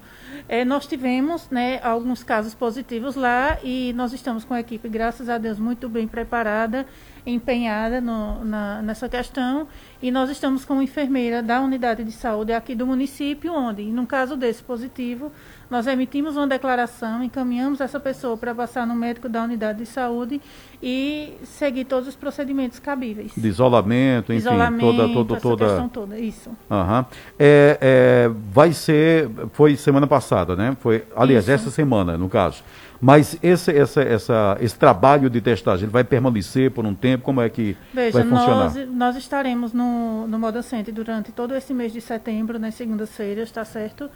É, 0.52 0.66
nós 0.66 0.86
tivemos 0.86 1.50
né, 1.50 1.80
alguns 1.82 2.24
casos 2.24 2.54
positivos 2.54 3.16
lá 3.16 3.58
e 3.64 3.94
nós 3.94 4.12
estamos 4.12 4.44
com 4.44 4.54
a 4.54 4.60
equipe, 4.60 4.90
graças 4.90 5.30
a 5.30 5.38
Deus, 5.38 5.58
muito 5.58 5.88
bem 5.88 6.06
preparada, 6.10 6.86
empenhada 7.26 8.02
no- 8.02 8.44
na- 8.44 8.82
nessa 8.82 9.08
questão. 9.08 9.66
E 10.02 10.10
nós 10.10 10.32
estamos 10.32 10.66
com 10.66 10.74
uma 10.74 10.84
enfermeira 10.84 11.44
da 11.44 11.62
unidade 11.62 12.04
de 12.04 12.12
saúde 12.12 12.52
aqui 12.52 12.74
do 12.74 12.88
município, 12.88 13.54
onde, 13.54 13.84
num 13.84 14.06
caso 14.06 14.36
desse 14.36 14.64
positivo, 14.64 15.32
nós 15.70 15.86
emitimos 15.86 16.36
uma 16.36 16.48
declaração, 16.48 17.24
encaminhamos 17.24 17.80
essa 17.80 18.00
pessoa 18.00 18.36
para 18.36 18.54
passar 18.56 18.88
no 18.88 18.96
médico 18.96 19.30
da 19.30 19.44
unidade 19.44 19.80
de 19.80 19.86
saúde 19.86 20.42
e 20.82 21.34
seguir 21.44 21.86
todos 21.86 22.10
os 22.10 22.16
procedimentos 22.16 22.80
cabíveis. 22.80 23.32
De 23.38 23.48
isolamento, 23.48 24.34
enfim, 24.34 24.42
Isolamento, 24.42 24.86
toda, 24.86 25.14
toda, 25.14 25.40
toda. 25.40 25.66
questão 25.66 25.88
toda, 25.88 26.20
isso. 26.20 26.50
Aham. 26.70 27.06
É, 27.38 27.78
é, 27.80 28.32
vai 28.52 28.74
ser, 28.74 29.30
foi 29.54 29.76
semana 29.76 30.08
passada, 30.08 30.56
né? 30.56 30.76
Foi, 30.80 31.06
aliás, 31.16 31.44
Isso. 31.44 31.52
essa 31.52 31.70
semana, 31.70 32.18
no 32.18 32.28
caso. 32.28 32.64
Mas 33.02 33.36
esse, 33.42 33.76
essa, 33.76 34.02
essa, 34.04 34.58
esse 34.62 34.78
trabalho 34.78 35.28
de 35.28 35.42
testagem 35.42 35.86
ele 35.86 35.92
vai 35.92 36.04
permanecer 36.04 36.70
por 36.70 36.86
um 36.86 36.94
tempo? 36.94 37.24
Como 37.24 37.42
é 37.42 37.50
que 37.50 37.76
Veja, 37.92 38.20
vai 38.20 38.30
funcionar? 38.30 38.66
nós, 38.66 38.90
nós 38.90 39.16
estaremos 39.16 39.74
no, 39.74 40.28
no 40.28 40.38
Moda 40.38 40.62
Center 40.62 40.94
durante 40.94 41.32
todo 41.32 41.56
esse 41.56 41.74
mês 41.74 41.92
de 41.92 42.00
setembro, 42.00 42.60
nas 42.60 42.76
segundas-feiras, 42.76 43.50
está 43.50 43.66
certo? 43.66 44.08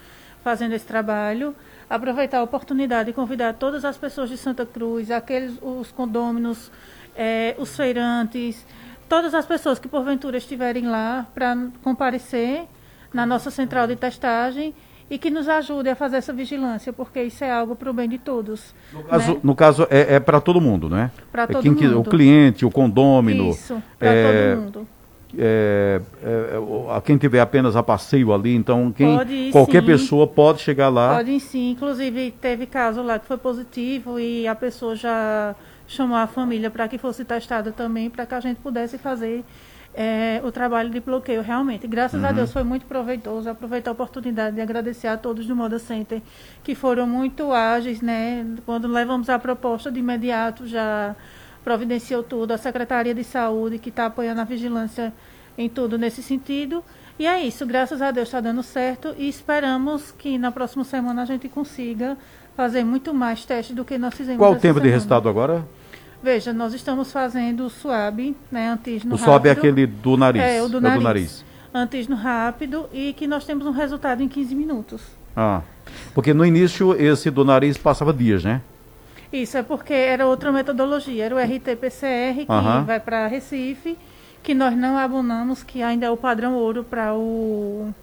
Fazendo 0.44 0.74
esse 0.74 0.86
trabalho. 0.86 1.56
Aproveitar 1.90 2.38
a 2.38 2.44
oportunidade 2.44 3.10
e 3.10 3.14
convidar 3.14 3.56
todas 3.56 3.84
as 3.84 3.98
pessoas 3.98 4.30
de 4.30 4.38
Santa 4.38 4.68
Cruz, 4.68 5.10
aqueles, 5.10 5.58
os 5.64 5.92
condôminos, 5.92 6.72
eh, 7.16 7.56
os 7.58 7.76
feirantes, 7.76 8.64
todas 9.10 9.34
as 9.34 9.48
pessoas 9.48 9.80
que 9.80 9.88
porventura 9.88 10.38
estiverem 10.38 10.86
lá 10.86 11.26
para 11.34 11.58
comparecer 11.82 12.68
na 13.12 13.26
nossa 13.26 13.50
central 13.50 13.88
de 13.88 13.96
testagem 13.96 14.76
e 15.10 15.18
que 15.18 15.30
nos 15.30 15.48
ajude 15.48 15.90
a 15.90 15.96
fazer 15.96 16.18
essa 16.18 16.34
vigilância, 16.34 16.92
porque 16.92 17.22
isso 17.24 17.44
é 17.44 17.52
algo 17.52 17.76
para 17.76 17.90
o 17.90 17.94
bem 17.94 18.10
de 18.10 18.18
todos. 18.18 18.74
No 18.92 19.04
caso, 19.04 19.34
né? 19.34 19.40
no 19.44 19.56
caso 19.56 19.88
é, 19.90 20.16
é 20.16 20.20
para 20.20 20.42
todo 20.42 20.60
mundo, 20.60 20.90
né? 20.90 21.12
Pra 21.32 21.44
É 21.44 21.48
todo 21.48 21.62
que- 21.62 21.70
mundo. 21.88 22.00
o 22.00 22.04
cliente, 22.04 22.66
o 22.66 22.72
condômino. 22.72 23.50
Isso, 23.50 23.82
para 24.00 24.10
é, 24.10 24.54
todo 24.56 24.62
mundo. 24.64 24.88
é, 25.38 26.02
é, 26.24 27.02
quem 27.02 27.18
tiver 27.18 27.40
apenas 27.40 27.76
a 27.76 27.84
passeio 27.84 28.34
ali, 28.34 28.56
então 28.56 28.92
quem, 28.92 29.16
ir, 29.30 29.52
qualquer 29.52 29.82
sim. 29.82 29.88
pessoa 29.88 30.26
pode 30.26 30.62
chegar 30.62 30.90
lá. 30.90 31.16
Pode 31.18 31.40
sim, 31.40 31.72
inclusive 31.72 32.32
teve 32.32 32.66
caso 32.66 33.04
lá 33.04 33.20
que 33.20 33.28
foi 33.28 33.38
positivo 33.38 34.20
e 34.20 34.48
a 34.48 34.56
pessoa 34.56 34.96
já 34.96 35.54
chamou 35.88 36.18
a 36.18 36.26
família 36.26 36.72
para 36.72 36.88
que 36.88 36.98
fosse 36.98 37.24
testada 37.24 37.72
também, 37.72 38.10
para 38.10 38.26
que 38.26 38.34
a 38.34 38.40
gente 38.40 38.58
pudesse 38.58 38.98
fazer 38.98 39.44
eh, 39.98 40.42
o 40.44 40.52
trabalho 40.52 40.90
de 40.90 41.00
bloqueio 41.00 41.42
realmente. 41.42 41.88
Graças 41.88 42.22
Uhum. 42.22 42.28
a 42.28 42.32
Deus 42.32 42.52
foi 42.52 42.64
muito 42.64 42.86
proveitoso. 42.86 43.50
Aproveito 43.50 43.88
a 43.88 43.92
oportunidade 43.92 44.56
de 44.56 44.62
agradecer 44.62 45.08
a 45.08 45.16
todos 45.18 45.46
do 45.48 45.56
Moda 45.56 45.80
Center 45.80 46.22
que 46.64 46.76
foram 46.76 47.08
muito 47.08 47.52
ágeis, 47.54 48.02
né? 48.02 48.46
Quando 48.66 48.88
levamos 48.88 49.30
a 49.30 49.40
proposta 49.40 49.90
de 49.92 50.00
imediato 50.00 50.68
já 50.68 51.16
providenciou 51.64 52.22
tudo. 52.22 52.52
A 52.52 52.58
Secretaria 52.58 53.14
de 53.16 53.24
Saúde 53.24 53.80
que 53.80 53.90
está 53.90 54.08
apoiando 54.08 54.42
a 54.42 54.44
vigilância 54.44 55.14
em 55.58 55.70
tudo 55.70 55.98
nesse 55.98 56.22
sentido. 56.22 56.84
E 57.18 57.26
é 57.26 57.40
isso, 57.42 57.66
graças 57.66 58.02
a 58.02 58.12
Deus 58.12 58.28
está 58.28 58.42
dando 58.42 58.62
certo 58.62 59.16
e 59.18 59.30
esperamos 59.30 60.12
que 60.12 60.38
na 60.38 60.52
próxima 60.52 60.84
semana 60.84 61.22
a 61.22 61.26
gente 61.26 61.48
consiga 61.48 62.18
fazer 62.58 62.84
muito 62.84 63.14
mais 63.14 63.46
testes 63.46 63.74
do 63.74 63.86
que 63.86 63.98
nós 63.98 64.14
fizemos. 64.14 64.38
Qual 64.40 64.52
o 64.52 64.56
tempo 64.56 64.74
de 64.76 64.80
semana. 64.82 64.94
resultado 64.94 65.30
agora? 65.30 65.66
Veja, 66.26 66.52
nós 66.52 66.74
estamos 66.74 67.12
fazendo 67.12 67.68
o 67.68 67.70
SWAB, 67.70 68.36
né, 68.52 68.70
antígeno 68.70 69.14
o 69.14 69.18
SWAB 69.20 69.46
é 69.46 69.50
rápido. 69.50 69.60
aquele 69.60 69.86
do 69.86 70.18
nariz. 70.18 70.42
É, 70.42 70.60
o 70.60 70.68
do 70.68 70.78
é 70.80 71.00
nariz. 71.00 71.46
Antígeno 71.72 72.16
rápido 72.16 72.90
e 72.92 73.14
que 73.14 73.28
nós 73.28 73.46
temos 73.46 73.64
um 73.68 73.70
resultado 73.70 74.24
em 74.24 74.28
15 74.28 74.56
minutos. 74.56 75.04
Ah, 75.38 75.62
porque 76.16 76.34
no 76.34 76.44
início 76.44 77.00
esse 77.00 77.30
do 77.30 77.46
nariz 77.46 77.78
passava 77.78 78.12
dias, 78.12 78.44
né? 78.44 78.60
Isso 79.32 79.56
é 79.56 79.62
porque 79.62 79.94
era 79.94 80.26
outra 80.26 80.52
metodologia, 80.52 81.26
era 81.26 81.36
o 81.36 81.38
RT-PCR 81.38 82.48
que 82.48 82.86
vai 82.88 83.00
para 83.00 83.28
Recife, 83.28 83.96
que 84.42 84.56
nós 84.56 84.76
não 84.76 84.98
abonamos, 84.98 85.62
que 85.62 85.84
ainda 85.84 86.08
é 86.08 86.10
o 86.10 86.18
padrão 86.18 86.56
ouro 86.56 86.84
para 86.84 87.14
o 87.14 87.94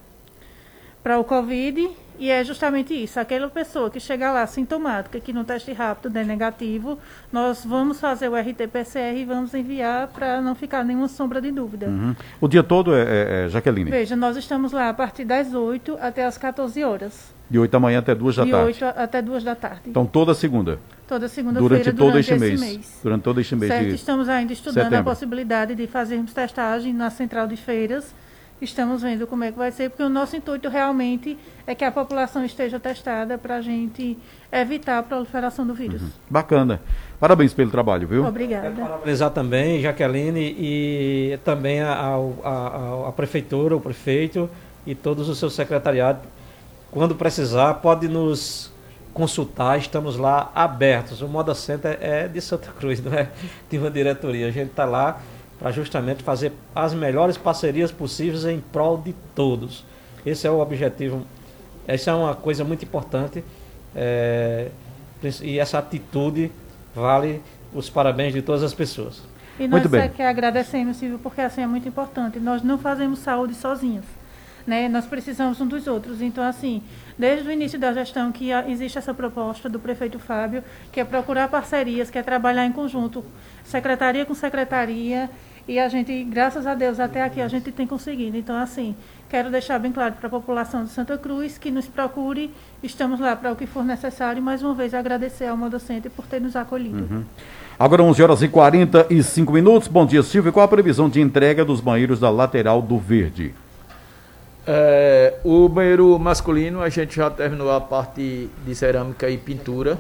para 1.03 1.19
o 1.19 1.25
Covid, 1.25 1.91
e 2.23 2.31
é 2.31 2.45
justamente 2.45 2.95
isso, 2.95 3.19
aquela 3.19 3.49
pessoa 3.51 3.91
que 3.91 3.99
chega 3.99 4.31
lá 4.31 4.47
sintomática, 4.47 5.19
que 5.19 5.33
no 5.33 5.43
teste 5.43 5.73
rápido 5.73 6.09
der 6.09 6.25
negativo, 6.25 6.97
nós 7.33 7.65
vamos 7.65 7.99
fazer 7.99 8.29
o 8.29 8.37
RT-PCR 8.37 9.17
e 9.17 9.25
vamos 9.25 9.53
enviar 9.55 10.07
para 10.07 10.41
não 10.41 10.55
ficar 10.55 10.85
nenhuma 10.85 11.09
sombra 11.09 11.41
de 11.41 11.51
dúvida. 11.51 11.87
Uhum. 11.89 12.15
O 12.41 12.47
dia 12.47 12.63
todo 12.63 12.95
é, 12.95 13.03
é- 13.03 13.47
é 13.47 13.49
Jaqueline, 13.49 13.91
Veja, 13.91 14.15
nós 14.15 14.37
estamos 14.37 14.71
lá 14.71 14.89
a 14.89 14.95
partir 14.95 15.25
das 15.25 15.53
8 15.53 15.99
até 16.01 16.25
as 16.25 16.39
14 16.39 16.85
horas. 16.85 17.35
de 17.51 17.59
8 17.59 17.73
da 17.73 17.81
manhã 17.81 17.99
até 17.99 18.15
2 18.15 18.37
da 18.37 18.45
de 18.45 18.51
tarde. 18.53 18.67
8 18.67 18.85
a- 18.85 18.89
até 18.91 19.21
2 19.21 19.43
da 19.43 19.55
tarde. 19.57 19.81
Então 19.87 20.07
toda 20.07 20.33
segunda, 20.33 20.79
toda 21.09 21.27
segunda-feira 21.29 21.69
durante 21.69 21.93
todo 21.97 22.11
durante 22.13 22.33
este 22.33 22.45
esse 22.47 22.65
mês, 22.65 23.01
Durante 23.03 23.23
todo 23.23 23.41
este 23.41 23.57
mês 23.57 23.73
Certo, 23.73 23.89
de 23.89 23.95
estamos 23.97 24.29
ainda 24.29 24.53
estudando 24.53 24.85
setembro. 24.85 25.01
a 25.01 25.03
possibilidade 25.13 25.75
de 25.75 25.87
fazermos 25.89 26.33
testagem 26.33 26.95
na 26.95 27.11
central 27.11 27.49
de 27.49 27.57
feiras. 27.57 28.15
Estamos 28.62 29.03
vendo 29.03 29.27
como 29.27 29.42
é 29.42 29.51
que 29.51 29.59
vai 29.59 29.72
ser, 29.72 29.90
porque 29.90 30.05
o 30.05 30.09
nosso 30.09 30.37
intuito 30.37 30.68
realmente 30.68 31.37
é 31.66 31.75
que 31.75 31.85
a 31.85 31.90
população 31.90 32.44
esteja 32.44 32.79
testada 32.79 33.37
para 33.37 33.57
a 33.57 33.61
gente 33.61 34.16
evitar 34.53 34.98
a 34.98 35.03
proliferação 35.03 35.66
do 35.66 35.75
vírus. 35.75 36.01
Bacana. 36.31 36.81
Parabéns 37.18 37.53
pelo 37.53 37.72
trabalho, 37.72 38.07
viu? 38.07 38.25
Obrigada. 38.25 38.70
Parabenizar 38.70 39.31
também, 39.31 39.81
Jaqueline, 39.81 40.55
e 40.57 41.38
também 41.44 41.81
a, 41.81 41.92
a- 41.92 43.09
a 43.09 43.12
prefeitura, 43.12 43.77
o 43.77 43.81
prefeito 43.81 44.48
e 44.87 44.94
todos 44.94 45.29
os 45.29 45.38
seus 45.38 45.55
secretariados. 45.55 46.22
Quando 46.92 47.16
precisar, 47.16 47.75
pode 47.75 48.07
nos 48.07 48.70
consultar, 49.12 49.77
estamos 49.79 50.16
lá 50.16 50.53
abertos. 50.55 51.20
O 51.20 51.27
Moda 51.27 51.53
Center 51.55 51.98
é 52.01 52.29
de 52.29 52.40
Santa 52.40 52.70
Cruz, 52.79 53.03
não 53.03 53.12
é 53.12 53.29
de 53.68 53.77
uma 53.79 53.90
diretoria. 53.90 54.46
A 54.46 54.51
gente 54.53 54.70
está 54.70 54.85
lá 54.85 55.20
para 55.62 55.70
justamente 55.70 56.25
fazer 56.25 56.53
as 56.75 56.92
melhores 56.92 57.38
parcerias 57.38 57.92
possíveis 57.92 58.44
em 58.44 58.59
prol 58.61 58.98
de 58.98 59.14
todos. 59.33 59.85
Esse 60.27 60.44
é 60.44 60.51
o 60.51 60.59
objetivo, 60.59 61.25
essa 61.87 62.11
é 62.11 62.14
uma 62.14 62.35
coisa 62.35 62.64
muito 62.64 62.85
importante. 62.85 63.44
é, 63.94 64.68
e 65.40 65.61
essa 65.61 65.79
atitude 65.79 66.51
vale 66.92 67.40
os 67.72 67.88
parabéns 67.88 68.33
de 68.33 68.42
todas 68.42 68.64
as 68.64 68.75
pessoas. 68.75 69.22
E 69.57 69.68
nós 69.68 69.83
Muito 69.83 69.88
bem. 69.88 70.09
que 70.09 70.20
agradecemos, 70.20 70.96
Silvio, 70.96 71.20
porque 71.20 71.40
assim 71.40 71.62
é 71.62 71.66
muito 71.66 71.87
importante. 71.87 72.40
Nós 72.40 72.61
não 72.62 72.77
fazemos 72.77 73.20
saúde 73.20 73.55
sozinhos. 73.55 74.05
Né? 74.66 74.88
Nós 74.88 75.07
precisamos 75.07 75.61
um 75.61 75.66
dos 75.66 75.87
outros. 75.87 76.20
Então, 76.20 76.42
assim, 76.42 76.83
desde 77.16 77.48
o 77.48 77.53
início 77.53 77.79
da 77.79 77.92
gestão 77.92 78.33
que 78.33 78.51
existe 78.51 78.98
essa 78.98 79.14
proposta 79.14 79.68
do 79.68 79.79
prefeito 79.79 80.18
Fábio, 80.18 80.64
que 80.90 80.98
é 80.98 81.05
procurar 81.05 81.46
parcerias, 81.48 82.11
que 82.11 82.18
é 82.18 82.22
trabalhar 82.22 82.66
em 82.66 82.72
conjunto, 82.72 83.25
secretaria 83.62 84.25
com 84.25 84.35
secretaria, 84.35 85.31
e 85.66 85.79
a 85.79 85.88
gente, 85.88 86.25
graças 86.25 86.66
a 86.66 86.75
Deus, 86.75 86.98
até 86.98 87.22
aqui 87.22 87.40
a 87.40 87.48
gente 87.48 87.70
tem 87.70 87.87
conseguido. 87.87 88.37
Então, 88.37 88.57
assim, 88.57 88.94
quero 89.29 89.51
deixar 89.51 89.79
bem 89.79 89.92
claro 89.92 90.14
para 90.14 90.27
a 90.27 90.31
população 90.31 90.85
de 90.85 90.90
Santa 90.90 91.16
Cruz 91.16 91.59
que 91.59 91.70
nos 91.70 91.87
procure, 91.87 92.51
estamos 92.83 93.20
lá 93.20 93.37
para 93.37 93.53
o 93.53 93.57
que 93.57 93.66
for 93.66 93.85
necessário, 93.85 94.40
e 94.40 94.42
mais 94.42 94.62
uma 94.62 94.75
vez 94.75 94.92
agradecer 94.92 95.46
ao 95.46 95.57
Modocente 95.57 96.09
por 96.09 96.27
ter 96.27 96.40
nos 96.40 96.57
acolhido. 96.57 97.25
Agora 97.79 98.03
11 98.03 98.22
horas 98.22 98.42
e 98.42 98.48
45 98.48 99.53
minutos. 99.53 99.88
Bom 99.88 100.05
dia, 100.07 100.22
Silvio. 100.22 100.53
Qual 100.53 100.64
a 100.64 100.68
previsão 100.68 101.09
de 101.09 101.20
entrega 101.20 101.64
dos 101.64 101.81
banheiros 101.81 102.20
da 102.20 102.31
lateral 102.31 102.83
do 102.83 102.98
Verde? 102.98 103.55
É, 104.66 105.35
o 105.42 105.68
banheiro 105.68 106.16
masculino, 106.18 106.81
a 106.81 106.88
gente 106.88 107.16
já 107.16 107.29
terminou 107.29 107.72
a 107.72 107.81
parte 107.81 108.48
de 108.64 108.75
cerâmica 108.75 109.29
e 109.29 109.37
pintura. 109.37 109.98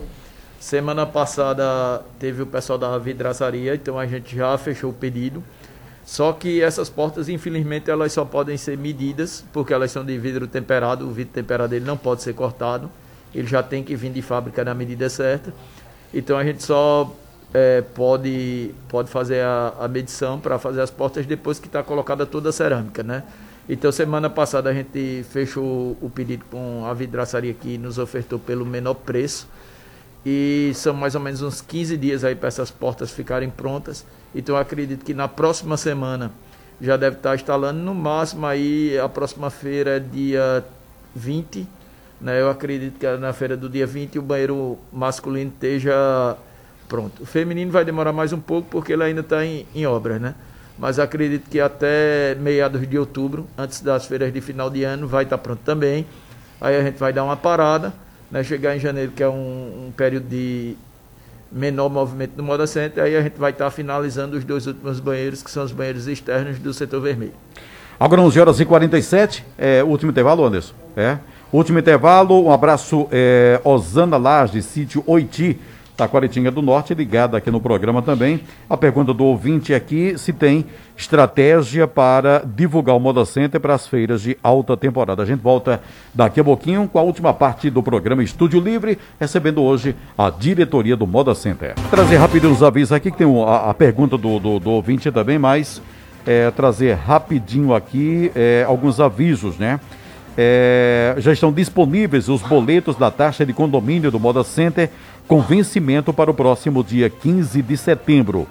Semana 0.62 1.04
passada 1.04 2.04
teve 2.20 2.40
o 2.40 2.46
pessoal 2.46 2.78
da 2.78 2.96
vidraçaria, 2.96 3.74
então 3.74 3.98
a 3.98 4.06
gente 4.06 4.36
já 4.36 4.56
fechou 4.56 4.90
o 4.90 4.92
pedido. 4.92 5.42
Só 6.04 6.32
que 6.32 6.62
essas 6.62 6.88
portas, 6.88 7.28
infelizmente, 7.28 7.90
elas 7.90 8.12
só 8.12 8.24
podem 8.24 8.56
ser 8.56 8.78
medidas, 8.78 9.44
porque 9.52 9.74
elas 9.74 9.90
são 9.90 10.04
de 10.04 10.16
vidro 10.16 10.46
temperado, 10.46 11.04
o 11.04 11.10
vidro 11.10 11.34
temperado 11.34 11.74
ele 11.74 11.84
não 11.84 11.96
pode 11.96 12.22
ser 12.22 12.34
cortado, 12.34 12.88
ele 13.34 13.48
já 13.48 13.60
tem 13.60 13.82
que 13.82 13.96
vir 13.96 14.12
de 14.12 14.22
fábrica 14.22 14.64
na 14.64 14.72
medida 14.72 15.08
certa. 15.08 15.52
Então 16.14 16.38
a 16.38 16.44
gente 16.44 16.62
só 16.62 17.12
é, 17.52 17.80
pode, 17.80 18.72
pode 18.88 19.10
fazer 19.10 19.40
a, 19.40 19.74
a 19.80 19.88
medição 19.88 20.38
para 20.38 20.60
fazer 20.60 20.80
as 20.80 20.92
portas 20.92 21.26
depois 21.26 21.58
que 21.58 21.66
está 21.66 21.82
colocada 21.82 22.24
toda 22.24 22.50
a 22.50 22.52
cerâmica, 22.52 23.02
né? 23.02 23.24
Então 23.68 23.90
semana 23.90 24.30
passada 24.30 24.70
a 24.70 24.72
gente 24.72 25.24
fechou 25.28 25.96
o 26.00 26.08
pedido 26.08 26.44
com 26.48 26.86
a 26.86 26.94
vidraçaria 26.94 27.52
que 27.52 27.76
nos 27.78 27.98
ofertou 27.98 28.38
pelo 28.38 28.64
menor 28.64 28.94
preço 28.94 29.48
e 30.24 30.72
são 30.74 30.94
mais 30.94 31.14
ou 31.14 31.20
menos 31.20 31.42
uns 31.42 31.60
15 31.60 31.96
dias 31.96 32.24
aí 32.24 32.34
para 32.34 32.48
essas 32.48 32.70
portas 32.70 33.10
ficarem 33.10 33.50
prontas. 33.50 34.06
Então 34.34 34.56
acredito 34.56 35.04
que 35.04 35.14
na 35.14 35.28
próxima 35.28 35.76
semana 35.76 36.30
já 36.80 36.96
deve 36.96 37.16
estar 37.16 37.34
instalando, 37.34 37.80
no 37.80 37.94
máximo 37.94 38.46
aí 38.46 38.98
a 38.98 39.08
próxima 39.08 39.50
feira 39.50 39.96
é 39.96 40.00
dia 40.00 40.64
20, 41.14 41.66
né? 42.20 42.40
Eu 42.40 42.50
acredito 42.50 42.98
que 42.98 43.06
na 43.16 43.32
feira 43.32 43.56
do 43.56 43.68
dia 43.68 43.86
20 43.86 44.18
o 44.18 44.22
banheiro 44.22 44.78
masculino 44.92 45.50
esteja 45.50 46.36
pronto. 46.88 47.22
O 47.22 47.26
feminino 47.26 47.70
vai 47.70 47.84
demorar 47.84 48.12
mais 48.12 48.32
um 48.32 48.40
pouco 48.40 48.68
porque 48.70 48.92
ele 48.92 49.02
ainda 49.02 49.20
está 49.20 49.44
em, 49.44 49.66
em 49.74 49.84
né? 50.20 50.34
Mas 50.78 50.98
acredito 50.98 51.48
que 51.48 51.60
até 51.60 52.34
meados 52.34 52.88
de 52.88 52.98
outubro, 52.98 53.46
antes 53.56 53.80
das 53.80 54.06
feiras 54.06 54.32
de 54.32 54.40
final 54.40 54.70
de 54.70 54.84
ano, 54.84 55.06
vai 55.06 55.24
estar 55.24 55.38
pronto 55.38 55.60
também. 55.64 56.06
Aí 56.60 56.76
a 56.76 56.82
gente 56.82 56.98
vai 56.98 57.12
dar 57.12 57.24
uma 57.24 57.36
parada, 57.36 57.92
né? 58.32 58.42
Chegar 58.42 58.74
em 58.74 58.80
janeiro, 58.80 59.12
que 59.14 59.22
é 59.22 59.28
um, 59.28 59.88
um 59.88 59.92
período 59.94 60.26
de 60.26 60.74
menor 61.52 61.90
movimento 61.90 62.32
do 62.32 62.42
Moda 62.42 62.66
Center, 62.66 63.04
aí 63.04 63.14
a 63.14 63.20
gente 63.20 63.38
vai 63.38 63.50
estar 63.50 63.70
finalizando 63.70 64.36
os 64.36 64.42
dois 64.42 64.66
últimos 64.66 64.98
banheiros, 64.98 65.42
que 65.42 65.50
são 65.50 65.62
os 65.62 65.70
banheiros 65.70 66.08
externos 66.08 66.58
do 66.58 66.72
setor 66.72 67.02
vermelho. 67.02 67.34
Agora 68.00 68.22
11 68.22 68.40
horas 68.40 68.58
e 68.58 68.64
47, 68.64 69.44
é, 69.58 69.84
último 69.84 70.10
intervalo, 70.10 70.44
Anderson. 70.44 70.72
É. 70.96 71.18
Último 71.52 71.78
intervalo, 71.78 72.42
um 72.46 72.50
abraço, 72.50 73.06
é, 73.12 73.60
Osana 73.62 74.16
Laje, 74.16 74.62
sítio 74.62 75.04
Oiti, 75.06 75.60
Taquaritinga 76.02 76.50
do 76.50 76.60
Norte, 76.60 76.94
ligada 76.94 77.36
aqui 77.36 77.48
no 77.48 77.60
programa 77.60 78.02
também. 78.02 78.40
A 78.68 78.76
pergunta 78.76 79.14
do 79.14 79.24
ouvinte 79.24 79.72
aqui, 79.72 80.18
se 80.18 80.32
tem 80.32 80.66
estratégia 80.96 81.86
para 81.86 82.42
divulgar 82.44 82.96
o 82.96 83.00
Moda 83.00 83.24
Center 83.24 83.60
para 83.60 83.74
as 83.74 83.86
feiras 83.86 84.22
de 84.22 84.36
alta 84.42 84.76
temporada. 84.76 85.22
A 85.22 85.26
gente 85.26 85.40
volta 85.40 85.80
daqui 86.12 86.40
a 86.40 86.44
pouquinho 86.44 86.88
com 86.88 86.98
a 86.98 87.02
última 87.02 87.32
parte 87.32 87.70
do 87.70 87.82
programa 87.84 88.22
Estúdio 88.24 88.58
Livre, 88.58 88.98
recebendo 89.20 89.62
hoje 89.62 89.94
a 90.18 90.28
diretoria 90.28 90.96
do 90.96 91.06
Moda 91.06 91.36
Center. 91.36 91.74
Trazer 91.88 92.16
rapidinho 92.16 92.52
os 92.52 92.64
avisos 92.64 92.92
aqui, 92.92 93.10
que 93.10 93.18
tem 93.18 93.44
a, 93.44 93.70
a 93.70 93.74
pergunta 93.74 94.18
do, 94.18 94.40
do, 94.40 94.58
do, 94.58 94.70
ouvinte 94.70 95.08
também, 95.12 95.38
mas 95.38 95.80
é, 96.26 96.50
trazer 96.50 96.94
rapidinho 96.94 97.72
aqui 97.72 98.32
é, 98.34 98.64
alguns 98.66 98.98
avisos, 98.98 99.56
né? 99.56 99.78
É, 100.36 101.14
já 101.18 101.30
estão 101.30 101.52
disponíveis 101.52 102.28
os 102.30 102.40
boletos 102.40 102.96
da 102.96 103.10
taxa 103.10 103.44
de 103.44 103.52
condomínio 103.52 104.10
do 104.10 104.18
Moda 104.18 104.42
Center 104.42 104.88
com 105.26 105.40
vencimento 105.40 106.12
para 106.12 106.30
o 106.30 106.34
próximo 106.34 106.82
dia 106.82 107.08
15 107.08 107.62
de 107.62 107.76
setembro. 107.76 108.46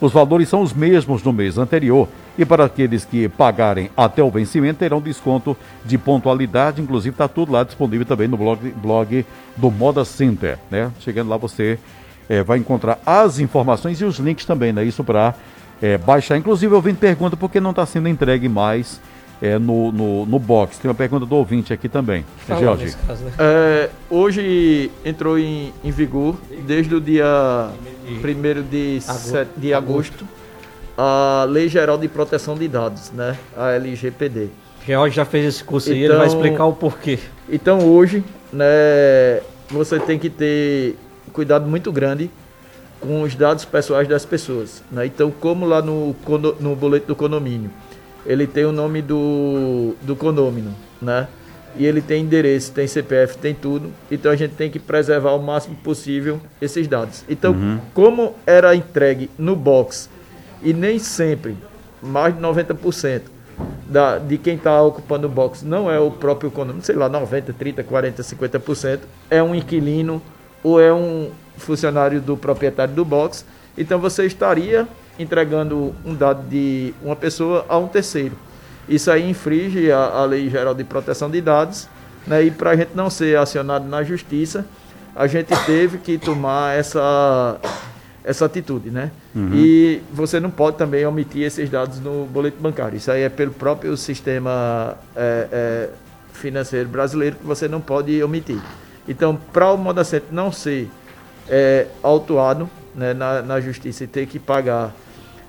Os 0.00 0.12
valores 0.12 0.48
são 0.48 0.60
os 0.60 0.72
mesmos 0.72 1.22
no 1.22 1.32
mês 1.32 1.56
anterior 1.56 2.08
e 2.36 2.44
para 2.44 2.64
aqueles 2.64 3.04
que 3.04 3.28
pagarem 3.28 3.90
até 3.96 4.22
o 4.22 4.30
vencimento 4.30 4.80
terão 4.80 5.00
desconto 5.00 5.56
de 5.84 5.96
pontualidade, 5.96 6.82
inclusive 6.82 7.14
está 7.14 7.28
tudo 7.28 7.52
lá 7.52 7.62
disponível 7.62 8.04
também 8.04 8.26
no 8.26 8.36
blog, 8.36 8.70
blog 8.76 9.24
do 9.56 9.70
Moda 9.70 10.04
Center, 10.04 10.58
né? 10.70 10.90
Chegando 11.00 11.30
lá 11.30 11.36
você 11.36 11.78
é, 12.28 12.42
vai 12.42 12.58
encontrar 12.58 12.98
as 13.06 13.38
informações 13.38 14.00
e 14.00 14.04
os 14.04 14.18
links 14.18 14.44
também, 14.44 14.72
né? 14.72 14.84
Isso 14.84 15.04
para 15.04 15.34
é, 15.80 15.96
baixar. 15.96 16.36
Inclusive 16.36 16.74
eu 16.74 16.80
vim 16.80 16.94
pergunta 16.94 17.36
por 17.36 17.50
que 17.50 17.60
não 17.60 17.70
está 17.70 17.86
sendo 17.86 18.08
entregue 18.08 18.48
mais 18.48 19.00
é, 19.40 19.58
no, 19.58 19.92
no, 19.92 20.26
no 20.26 20.38
box. 20.38 20.78
Tem 20.78 20.88
uma 20.88 20.94
pergunta 20.94 21.26
do 21.26 21.34
ouvinte 21.34 21.72
aqui 21.72 21.88
também. 21.88 22.24
É, 22.48 22.56
Jorge. 22.56 22.86
Né? 22.86 23.32
É, 23.38 23.90
hoje 24.08 24.90
entrou 25.04 25.38
em, 25.38 25.72
em 25.82 25.90
vigor, 25.90 26.36
desde 26.66 26.94
o 26.94 27.00
dia 27.00 27.70
1 28.06 28.62
de, 28.70 28.98
de 29.56 29.74
agosto, 29.74 30.26
a 30.96 31.46
Lei 31.48 31.68
Geral 31.68 31.98
de 31.98 32.08
Proteção 32.08 32.54
de 32.54 32.68
Dados, 32.68 33.10
né? 33.12 33.36
a 33.56 33.70
LGPD. 33.72 34.48
George 34.86 35.16
já 35.16 35.24
fez 35.24 35.46
esse 35.46 35.64
curso 35.64 35.88
então, 35.88 35.98
e 35.98 36.04
ele 36.04 36.14
vai 36.14 36.26
então, 36.26 36.36
explicar 36.36 36.66
o 36.66 36.72
porquê. 36.74 37.18
Então 37.48 37.78
hoje, 37.88 38.22
né, 38.52 39.40
você 39.68 39.98
tem 39.98 40.18
que 40.18 40.28
ter 40.28 40.96
cuidado 41.32 41.66
muito 41.66 41.90
grande 41.90 42.30
com 43.00 43.22
os 43.22 43.34
dados 43.34 43.64
pessoais 43.64 44.06
das 44.08 44.24
pessoas. 44.24 44.82
Né? 44.90 45.06
Então, 45.06 45.30
como 45.30 45.66
lá 45.66 45.82
no, 45.82 46.14
no 46.60 46.76
boleto 46.76 47.06
do 47.06 47.16
condomínio, 47.16 47.70
ele 48.26 48.46
tem 48.46 48.64
o 48.64 48.72
nome 48.72 49.02
do, 49.02 49.94
do 50.02 50.16
condomínio, 50.16 50.72
né? 51.00 51.28
E 51.76 51.84
ele 51.84 52.00
tem 52.00 52.22
endereço, 52.22 52.72
tem 52.72 52.86
CPF, 52.86 53.36
tem 53.36 53.52
tudo. 53.52 53.92
Então 54.10 54.30
a 54.30 54.36
gente 54.36 54.54
tem 54.54 54.70
que 54.70 54.78
preservar 54.78 55.32
o 55.32 55.42
máximo 55.42 55.74
possível 55.76 56.40
esses 56.60 56.86
dados. 56.86 57.24
Então, 57.28 57.52
uhum. 57.52 57.80
como 57.92 58.34
era 58.46 58.74
entregue 58.76 59.28
no 59.36 59.56
box 59.56 60.08
e 60.62 60.72
nem 60.72 60.98
sempre, 60.98 61.56
mais 62.00 62.34
de 62.34 62.40
90% 62.40 63.22
da, 63.86 64.18
de 64.18 64.38
quem 64.38 64.56
está 64.56 64.82
ocupando 64.82 65.26
o 65.26 65.30
box 65.30 65.62
não 65.62 65.90
é 65.90 65.98
o 65.98 66.10
próprio 66.10 66.50
condomínio, 66.50 66.84
sei 66.84 66.96
lá, 66.96 67.08
90, 67.08 67.52
30, 67.52 67.84
40, 67.84 68.22
50%, 68.22 69.00
é 69.30 69.42
um 69.42 69.54
inquilino 69.54 70.22
ou 70.62 70.80
é 70.80 70.92
um 70.92 71.30
funcionário 71.56 72.20
do 72.20 72.36
proprietário 72.36 72.94
do 72.94 73.04
box. 73.04 73.44
Então 73.76 73.98
você 73.98 74.24
estaria 74.24 74.88
entregando 75.18 75.94
um 76.04 76.14
dado 76.14 76.48
de 76.48 76.94
uma 77.02 77.16
pessoa 77.16 77.64
a 77.68 77.78
um 77.78 77.86
terceiro. 77.86 78.36
Isso 78.88 79.10
aí 79.10 79.28
infringe 79.28 79.90
a, 79.90 79.98
a 79.98 80.24
Lei 80.24 80.48
Geral 80.50 80.74
de 80.74 80.84
Proteção 80.84 81.30
de 81.30 81.40
Dados, 81.40 81.88
né? 82.26 82.42
e 82.42 82.50
para 82.50 82.70
a 82.70 82.76
gente 82.76 82.90
não 82.94 83.08
ser 83.08 83.38
acionado 83.38 83.86
na 83.86 84.02
justiça, 84.02 84.66
a 85.14 85.26
gente 85.26 85.54
teve 85.64 85.98
que 85.98 86.18
tomar 86.18 86.76
essa, 86.76 87.58
essa 88.22 88.44
atitude. 88.44 88.90
Né? 88.90 89.10
Uhum. 89.34 89.50
E 89.54 90.02
você 90.12 90.40
não 90.40 90.50
pode 90.50 90.76
também 90.76 91.06
omitir 91.06 91.42
esses 91.42 91.70
dados 91.70 92.00
no 92.00 92.26
boleto 92.26 92.60
bancário. 92.60 92.96
Isso 92.96 93.10
aí 93.10 93.22
é 93.22 93.28
pelo 93.28 93.52
próprio 93.52 93.96
sistema 93.96 94.96
é, 95.16 95.48
é, 95.52 95.88
financeiro 96.32 96.88
brasileiro 96.88 97.36
que 97.36 97.46
você 97.46 97.68
não 97.68 97.80
pode 97.80 98.22
omitir. 98.22 98.60
Então, 99.08 99.38
para 99.52 99.70
o 99.70 99.78
Modacente 99.78 100.26
não 100.30 100.50
ser 100.50 100.90
é, 101.48 101.86
autuado 102.02 102.68
né, 102.94 103.14
na, 103.14 103.42
na 103.42 103.60
justiça 103.60 104.04
e 104.04 104.06
ter 104.06 104.26
que 104.26 104.38
pagar 104.38 104.94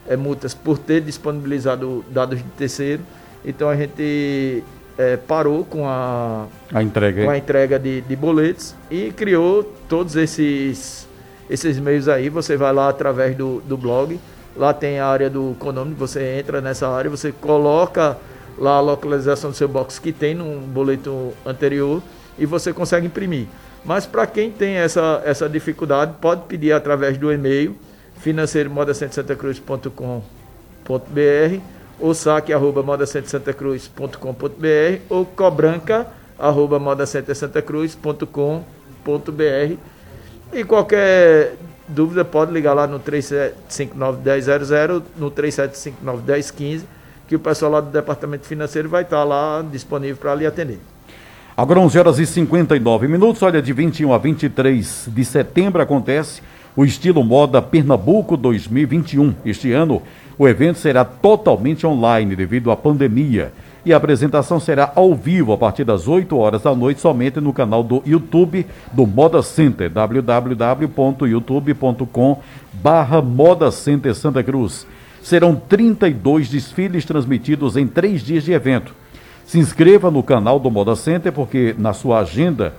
é, 0.07 0.15
multas 0.15 0.53
por 0.53 0.77
ter 0.77 1.01
disponibilizado 1.01 2.03
dados 2.09 2.39
de 2.39 2.49
terceiro. 2.51 3.01
Então 3.43 3.69
a 3.69 3.75
gente 3.75 4.63
é, 4.97 5.17
parou 5.17 5.63
com 5.65 5.87
a, 5.87 6.47
a 6.73 6.81
entrega, 6.81 7.23
com 7.23 7.29
a 7.29 7.37
entrega 7.37 7.79
de, 7.79 8.01
de 8.01 8.15
boletos 8.15 8.75
e 8.89 9.11
criou 9.11 9.63
todos 9.87 10.15
esses, 10.15 11.07
esses 11.49 11.79
meios 11.79 12.07
aí. 12.07 12.29
Você 12.29 12.57
vai 12.57 12.73
lá 12.73 12.89
através 12.89 13.35
do, 13.35 13.61
do 13.61 13.77
blog, 13.77 14.19
lá 14.55 14.73
tem 14.73 14.99
a 14.99 15.07
área 15.07 15.29
do 15.29 15.55
condomínio, 15.59 15.97
você 15.97 16.39
entra 16.39 16.61
nessa 16.61 16.87
área, 16.87 17.09
você 17.09 17.31
coloca 17.31 18.17
lá 18.57 18.77
a 18.77 18.79
localização 18.79 19.51
do 19.51 19.55
seu 19.55 19.67
box 19.67 19.99
que 19.99 20.11
tem 20.11 20.33
no 20.33 20.61
boleto 20.61 21.33
anterior 21.45 22.01
e 22.37 22.45
você 22.45 22.71
consegue 22.73 23.07
imprimir. 23.07 23.47
Mas 23.85 24.07
para 24.07 24.25
quem 24.25 24.51
tem 24.51 24.75
essa, 24.75 25.21
essa 25.23 25.47
dificuldade, 25.47 26.15
pode 26.19 26.41
pedir 26.47 26.71
através 26.71 27.17
do 27.17 27.31
e-mail 27.31 27.77
financeiro 28.17 28.69
modacentosantacruz.com.br 28.69 31.61
ou 31.99 32.13
saque 32.13 32.51
arroba 32.51 32.81
modacentosantacruz.com.br 32.81 35.01
ou 35.09 35.25
cobranca 35.25 36.07
arroba 36.37 36.77
modacentosantacruz.com.br 36.79 39.75
e 40.51 40.63
qualquer 40.63 41.55
dúvida 41.87 42.25
pode 42.25 42.51
ligar 42.51 42.73
lá 42.73 42.87
no 42.87 42.99
37591000 42.99 45.03
no 45.15 45.29
37591015 45.31 46.83
que 47.27 47.35
o 47.35 47.39
pessoal 47.39 47.71
lá 47.71 47.81
do 47.81 47.91
departamento 47.91 48.45
financeiro 48.45 48.89
vai 48.89 49.03
estar 49.03 49.23
lá 49.23 49.63
disponível 49.71 50.17
para 50.17 50.35
lhe 50.35 50.45
atender. 50.45 50.79
Agora 51.57 51.79
11 51.79 51.97
horas 51.97 52.19
e 52.19 52.25
59 52.25 53.07
minutos, 53.07 53.41
olha, 53.41 53.61
de 53.61 53.71
21 53.71 54.11
a 54.11 54.17
23 54.17 55.07
de 55.07 55.23
setembro 55.23 55.81
acontece 55.81 56.41
o 56.75 56.83
estilo 56.83 57.23
Moda 57.23 57.61
Pernambuco 57.61 58.35
2021. 58.35 59.33
Este 59.45 59.71
ano, 59.71 60.01
o 60.37 60.49
evento 60.49 60.79
será 60.79 61.05
totalmente 61.05 61.87
online 61.87 62.35
devido 62.35 62.71
à 62.71 62.75
pandemia. 62.75 63.53
E 63.85 63.93
a 63.93 63.97
apresentação 63.97 64.59
será 64.59 64.91
ao 64.97 65.15
vivo 65.15 65.53
a 65.53 65.57
partir 65.57 65.85
das 65.85 66.09
8 66.09 66.35
horas 66.35 66.63
da 66.63 66.75
noite, 66.75 66.99
somente 66.99 67.39
no 67.39 67.53
canal 67.53 67.81
do 67.81 68.03
YouTube 68.05 68.65
do 68.91 69.07
Moda 69.07 69.41
Center, 69.41 69.89
www.youtube.com 69.89 72.41
barra 72.73 73.21
Moda 73.21 73.71
Center 73.71 74.13
Santa 74.13 74.43
Cruz. 74.43 74.85
Serão 75.23 75.55
32 75.55 76.49
desfiles 76.49 77.05
transmitidos 77.05 77.77
em 77.77 77.87
três 77.87 78.21
dias 78.21 78.43
de 78.43 78.51
evento. 78.51 79.04
Se 79.45 79.59
inscreva 79.59 80.09
no 80.09 80.23
canal 80.23 80.59
do 80.59 80.71
Moda 80.71 80.95
Center, 80.95 81.31
porque 81.31 81.75
na 81.77 81.93
sua 81.93 82.19
agenda 82.19 82.73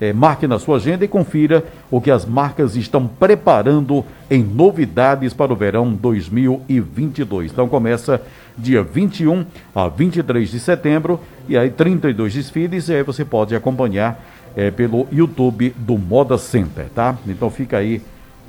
É, 0.00 0.12
marque 0.12 0.46
na 0.46 0.60
sua 0.60 0.76
agenda 0.76 1.04
e 1.04 1.08
confira 1.08 1.64
o 1.90 2.00
que 2.00 2.08
as 2.08 2.24
marcas 2.24 2.76
estão 2.76 3.08
preparando 3.08 4.04
em 4.30 4.44
novidades 4.44 5.34
para 5.34 5.52
o 5.52 5.56
verão 5.56 5.92
2022. 5.92 7.50
Então 7.50 7.68
começa 7.68 8.22
dia 8.56 8.80
21 8.80 9.44
a 9.74 9.88
23 9.88 10.48
de 10.48 10.60
setembro 10.60 11.18
e 11.48 11.58
aí 11.58 11.68
32 11.68 12.32
desfiles 12.32 12.88
e 12.88 12.94
aí 12.94 13.02
você 13.02 13.24
pode 13.24 13.56
acompanhar 13.56 14.24
é, 14.56 14.70
pelo 14.70 15.08
YouTube 15.10 15.74
do 15.76 15.98
Moda 15.98 16.38
Center, 16.38 16.86
tá? 16.94 17.16
Então 17.26 17.50
fica 17.50 17.78
aí 17.78 18.00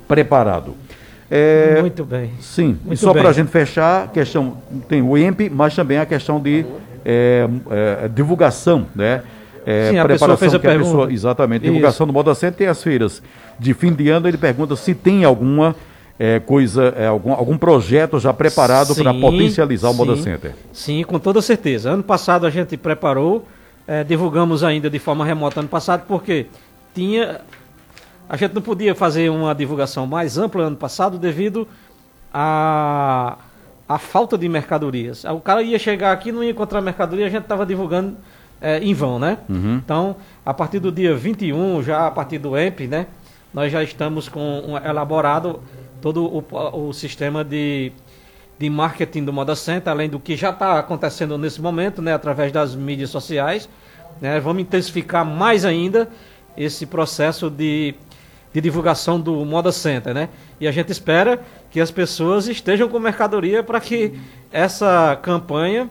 preparado. 0.06 0.76
É, 1.28 1.78
Muito 1.80 2.04
bem. 2.04 2.30
Sim, 2.40 2.78
Muito 2.84 2.92
e 2.92 2.96
só 2.96 3.12
para 3.12 3.28
a 3.28 3.32
gente 3.32 3.50
fechar, 3.50 4.08
questão 4.12 4.56
tem 4.88 5.02
o 5.02 5.18
EMP, 5.18 5.50
mas 5.50 5.74
também 5.74 5.98
a 5.98 6.06
questão 6.06 6.40
de 6.40 6.64
é, 7.04 7.48
é, 7.70 8.08
divulgação, 8.08 8.86
né? 8.94 9.22
É, 9.66 9.90
Sim, 9.90 9.98
a 9.98 10.04
preparação 10.04 10.38
fez 10.38 10.54
a 10.54 10.58
que 10.58 10.66
pergunta. 10.66 10.88
a 10.88 10.92
pessoa, 10.92 11.12
exatamente, 11.12 11.62
divulgação 11.62 12.04
Isso. 12.04 12.12
do 12.12 12.12
Moda 12.12 12.34
Center 12.34 12.56
tem 12.56 12.66
as 12.66 12.82
feiras 12.82 13.22
de 13.58 13.74
fim 13.74 13.92
de 13.92 14.08
ano, 14.08 14.26
ele 14.26 14.38
pergunta 14.38 14.74
se 14.74 14.94
tem 14.94 15.24
alguma 15.24 15.76
é, 16.18 16.40
coisa, 16.40 16.94
é, 16.96 17.06
algum, 17.06 17.32
algum 17.32 17.58
projeto 17.58 18.18
já 18.18 18.32
preparado 18.32 18.94
para 18.94 19.12
potencializar 19.12 19.90
o 19.90 19.94
Moda 19.94 20.16
Center. 20.16 20.54
Sim, 20.72 21.02
com 21.04 21.18
toda 21.18 21.42
certeza. 21.42 21.90
Ano 21.90 22.02
passado 22.02 22.46
a 22.46 22.50
gente 22.50 22.76
preparou, 22.76 23.46
é, 23.86 24.02
divulgamos 24.02 24.64
ainda 24.64 24.88
de 24.88 24.98
forma 24.98 25.24
remota 25.24 25.60
ano 25.60 25.68
passado, 25.68 26.04
porque 26.06 26.46
tinha 26.94 27.40
a 28.30 28.36
gente 28.36 28.54
não 28.54 28.62
podia 28.62 28.94
fazer 28.94 29.28
uma 29.28 29.52
divulgação 29.52 30.06
mais 30.06 30.38
ampla 30.38 30.62
ano 30.62 30.76
passado 30.76 31.18
devido 31.18 31.66
a, 32.32 33.36
a 33.90 33.98
falta 33.98 34.38
de 34.38 34.48
mercadorias. 34.48 35.24
O 35.24 35.40
cara 35.40 35.64
ia 35.64 35.76
chegar 35.76 36.12
aqui 36.12 36.30
não 36.30 36.44
ia 36.44 36.52
encontrar 36.52 36.80
mercadoria, 36.80 37.26
a 37.26 37.28
gente 37.28 37.42
estava 37.42 37.66
divulgando 37.66 38.16
é, 38.60 38.78
em 38.78 38.94
vão, 38.94 39.18
né? 39.18 39.38
Uhum. 39.48 39.80
Então, 39.84 40.14
a 40.46 40.54
partir 40.54 40.78
do 40.78 40.92
dia 40.92 41.16
21, 41.16 41.82
já 41.82 42.06
a 42.06 42.10
partir 42.12 42.38
do 42.38 42.56
EMP, 42.56 42.86
né? 42.86 43.08
Nós 43.52 43.72
já 43.72 43.82
estamos 43.82 44.28
com 44.28 44.60
um, 44.60 44.76
elaborado 44.76 45.60
todo 46.00 46.24
o, 46.24 46.88
o 46.88 46.92
sistema 46.92 47.42
de, 47.42 47.90
de 48.56 48.70
marketing 48.70 49.24
do 49.24 49.32
Moda 49.32 49.56
Center, 49.56 49.92
além 49.92 50.08
do 50.08 50.20
que 50.20 50.36
já 50.36 50.50
está 50.50 50.78
acontecendo 50.78 51.36
nesse 51.36 51.60
momento, 51.60 52.00
né? 52.00 52.14
Através 52.14 52.52
das 52.52 52.76
mídias 52.76 53.10
sociais. 53.10 53.68
Né? 54.20 54.38
Vamos 54.38 54.62
intensificar 54.62 55.26
mais 55.26 55.64
ainda 55.64 56.08
esse 56.56 56.86
processo 56.86 57.50
de 57.50 57.96
de 58.52 58.60
divulgação 58.60 59.20
do 59.20 59.44
Moda 59.44 59.70
Center, 59.70 60.12
né? 60.12 60.28
E 60.60 60.66
a 60.66 60.72
gente 60.72 60.90
espera 60.90 61.40
que 61.70 61.80
as 61.80 61.90
pessoas 61.90 62.48
estejam 62.48 62.88
com 62.88 62.98
mercadoria 62.98 63.62
para 63.62 63.80
que 63.80 64.18
essa 64.50 65.18
campanha 65.22 65.88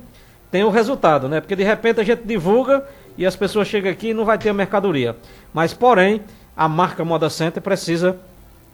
tenha 0.52 0.66
o 0.66 0.70
um 0.70 0.72
resultado, 0.72 1.30
né? 1.30 1.40
Porque 1.40 1.56
de 1.56 1.64
repente 1.64 2.02
a 2.02 2.04
gente 2.04 2.24
divulga 2.24 2.86
e 3.18 3.26
as 3.26 3.36
pessoas 3.36 3.68
chegam 3.68 3.92
aqui 3.92 4.10
e 4.10 4.14
não 4.14 4.26
vai 4.26 4.38
ter 4.38 4.54
mercadoria. 4.54 5.16
Mas, 5.54 5.74
porém, 5.74 6.22
a 6.56 6.68
marca 6.68 7.06
Moda 7.06 7.30
Center 7.30 7.62
precisa 7.62 8.18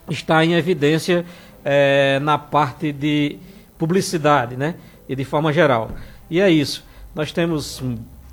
estar 0.10 0.44
em 0.44 0.54
evidência 0.54 1.26
é, 1.64 2.20
na 2.20 2.38
parte 2.38 2.92
de 2.92 3.38
publicidade, 3.78 4.56
né? 4.56 4.76
E 5.08 5.16
de 5.16 5.26
forma 5.26 5.54
geral. 5.54 5.92
E 6.30 6.40
é 6.40 6.50
isso. 6.50 6.84
Nós 7.14 7.32
temos 7.32 7.82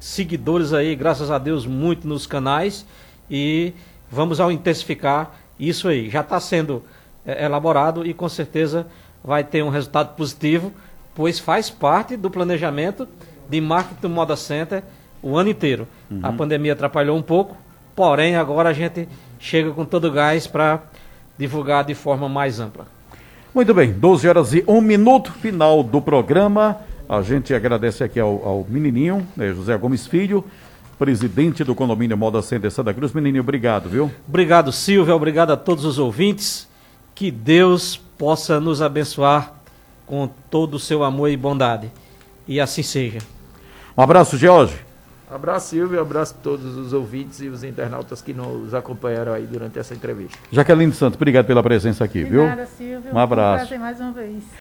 seguidores 0.01 0.73
aí, 0.73 0.95
graças 0.97 1.31
a 1.31 1.39
Deus, 1.39 1.67
muito 1.67 2.09
nos 2.09 2.27
canais 2.27 2.85
e 3.31 3.73
vamos 4.11 4.41
ao 4.41 4.51
intensificar 4.51 5.35
isso 5.69 5.89
aí 5.89 6.09
já 6.11 6.21
está 6.21 6.41
sendo 6.41 6.83
é, 7.27 7.45
elaborado 7.45 8.07
e 8.07 8.13
com 8.13 8.29
certeza 8.29 8.87
vai 9.23 9.45
ter 9.45 9.63
um 9.63 9.69
resultado 9.69 10.17
positivo, 10.17 10.73
pois 11.15 11.39
faz 11.39 11.71
parte 11.71 12.17
do 12.17 12.31
planejamento 12.31 13.07
de 13.49 13.61
marketing 13.61 14.01
do 14.01 14.09
Moda 14.09 14.37
Center 14.37 14.83
o 15.23 15.37
ano 15.37 15.51
inteiro. 15.51 15.87
Uhum. 16.11 16.21
A 16.23 16.33
pandemia 16.33 16.73
atrapalhou 16.73 17.17
um 17.17 17.23
pouco, 17.23 17.57
porém 17.95 18.37
agora 18.37 18.71
a 18.71 18.73
gente 18.73 19.09
chega 19.39 19.71
com 19.71 19.85
todo 19.85 20.09
o 20.09 20.11
gás 20.11 20.47
para 20.47 20.83
divulgar 21.39 21.85
de 21.85 21.95
forma 21.95 22.29
mais 22.29 22.59
ampla. 22.59 22.87
Muito 23.55 23.75
bem, 23.75 23.93
12 23.93 24.29
horas 24.29 24.55
e 24.55 24.65
1 24.67 24.81
minuto, 24.81 25.33
final 25.33 25.83
do 25.83 26.01
programa. 26.01 26.79
A 27.09 27.21
gente 27.21 27.53
agradece 27.53 28.03
aqui 28.03 28.19
ao, 28.19 28.43
ao 28.47 28.67
menininho, 28.69 29.27
né, 29.37 29.53
José 29.53 29.77
Gomes 29.77 30.07
Filho, 30.07 30.45
presidente 31.03 31.65
do 31.65 31.75
condomínio 31.75 32.17
Moda 32.17 32.41
Center 32.41 32.71
Santa 32.71 32.95
Cruz. 32.95 33.13
Menininho, 33.13 33.43
obrigado, 33.43 33.89
viu? 33.89 34.09
Obrigado, 34.29 34.71
Silvia. 34.71 35.17
Obrigado 35.17 35.51
a 35.51 35.57
todos 35.57 35.85
os 35.85 35.99
ouvintes. 35.99 36.69
Que 37.13 37.29
Deus 37.29 37.97
possa 37.97 38.61
nos 38.61 38.81
abençoar 38.81 39.53
com 40.07 40.31
todo 40.49 40.75
o 40.75 40.79
seu 40.79 41.03
amor 41.03 41.29
e 41.29 41.37
bondade. 41.37 41.91
E 42.47 42.61
assim 42.61 42.85
seja. 42.85 43.19
Um 43.99 44.03
abraço, 44.03 44.39
George. 44.39 44.77
Um 45.29 45.35
abraço, 45.35 45.71
Silvio. 45.71 45.99
Um 45.99 46.03
abraço 46.03 46.37
a 46.39 46.41
todos 46.41 46.77
os 46.77 46.93
ouvintes 46.93 47.41
e 47.41 47.49
os 47.49 47.65
internautas 47.65 48.23
que 48.23 48.33
nos 48.33 48.73
acompanharam 48.73 49.33
aí 49.33 49.45
durante 49.45 49.81
essa 49.81 49.95
entrevista. 49.95 50.39
Jaqueline 50.53 50.93
Santos, 50.93 51.17
obrigado 51.17 51.47
pela 51.47 51.65
presença 51.65 52.05
aqui, 52.05 52.23
Obrigada, 52.23 52.65
viu? 52.65 52.77
Silvio. 52.77 53.13
Um 53.13 53.19
abraço. 53.19 53.75
Um 53.75 53.79
mais 53.79 53.99
uma 53.99 54.13
vez. 54.13 54.45